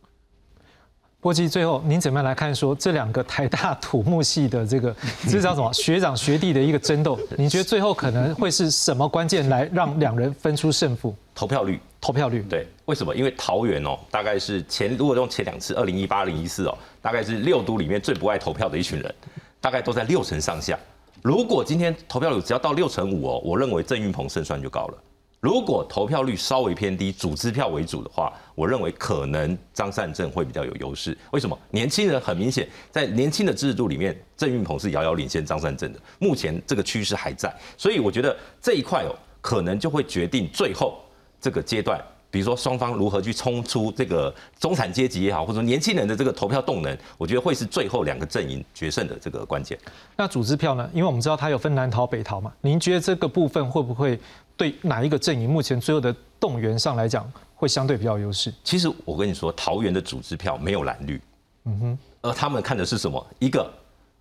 [1.27, 4.95] 波基，最后您怎么样来看说这两个台大土木系的这个
[5.29, 7.19] 这叫什么学长学弟的一个争斗？
[7.37, 11.13] 你觉得最后可能会是什么关键来让两人分出胜负？
[11.35, 12.47] 投票率，投票率。
[12.49, 13.13] 对，为什么？
[13.13, 19.13] 因为桃园哦，大概是前如果用前两次，二零一八、零一四哦，大概是六都里面最不爱投票的一群人，
[19.61, 20.79] 大概都在六成上下。
[21.23, 24.99] 如果今天投票率只要到六成五哦，我认为郑运鹏胜算就高了。
[25.47, 31.17] 如果投票率稍微偏低，主支票为主的话，我认为可能张善政会比较有优势。
[31.31, 31.57] 为什么？
[31.71, 36.01] 年轻人很明显，在年轻的制度里面，郑运鹏是遥遥领先张善政的。
[36.19, 40.99] 目前这个趋势还在，所以我觉得这一块哦，可能就会决定最后
[41.41, 42.05] 这个阶段。
[42.29, 49.79] 比如说双方如何去冲出这个中产阶级也好，或者年轻人的这个投票动能，我觉得会是最后两个阵营决胜的这个关键。
[50.17, 50.91] 那组织票呢？
[50.93, 54.19] 因为我们知道它有分南逃北逃嘛，您觉得这个部分会不会
[54.57, 58.53] 对哪一个阵营目前最后的动员上来讲会相对比较优势？
[58.65, 61.21] 其实我跟你说，桃园的组织票没有蓝绿，
[61.65, 63.25] 嗯哼，而他们看的是什么？
[63.39, 63.71] 一个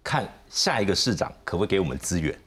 [0.03, 2.38] 看下一个市长可不可以给我们资源，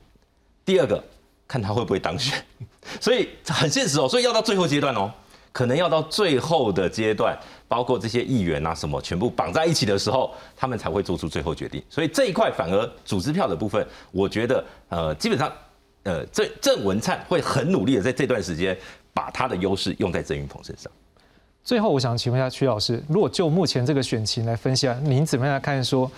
[0.64, 1.02] 第二个
[1.46, 2.42] 看他会不会当选，
[3.00, 4.08] 所以很现实哦。
[4.08, 5.10] 所以要到最后阶段哦，
[5.52, 7.36] 可能要到最后的阶段，
[7.66, 11.82] 包括这些议员啊什么全部绑在一起的时候，他们才会做出最后决定。
[11.88, 15.50] 所以这一块反而组织票的部分，我觉得呃基本上
[16.08, 18.76] 呃郑郑文灿会很努力的在这段时间
[19.12, 20.90] 把他的优势用在郑云鹏身上。
[21.62, 26.10] 最后，我想请问一下曲老师，如果就目前这个选情来分析啊，您怎么样看说？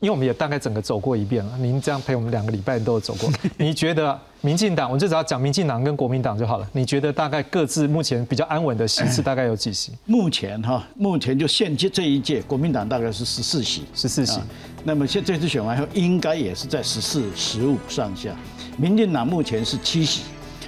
[0.00, 6.68] 因为我们也大概整个走过一遍了，您这样陪我们两个礼拜都有走过， 你觉得民进党，我就只要讲民进党跟国民党就好了。
[6.72, 9.92] 你觉得大概各自目前比较安稳的席次大概有几席？
[10.04, 14.40] 目前哈，目前就现届这一届，国民党大概是十四席，十四席。
[14.82, 18.34] 那么现这次选完后，应该也是在十四、十五上下。
[18.76, 20.22] 民进党目前是七席，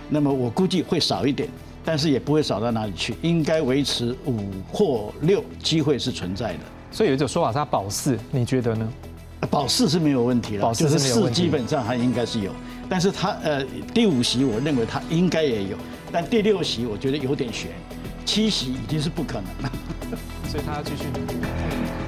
[0.09, 1.49] 那么我估计会少一点，
[1.85, 4.41] 但是也不会少到哪里去，应该维持五
[4.73, 6.61] 或六，机会是存在的。
[6.91, 8.89] 所以有一种说法是保四，你觉得呢？
[9.51, 12.51] 保四是没有问题了，保四是没有问题，基本上还应该是有。
[12.89, 15.77] 但是他呃第五席，我认为他应该也有，
[16.13, 17.71] 但第六席我觉得有点悬，
[18.25, 19.73] 七席已经是不可能了，
[20.49, 22.04] 所以他要继续努力。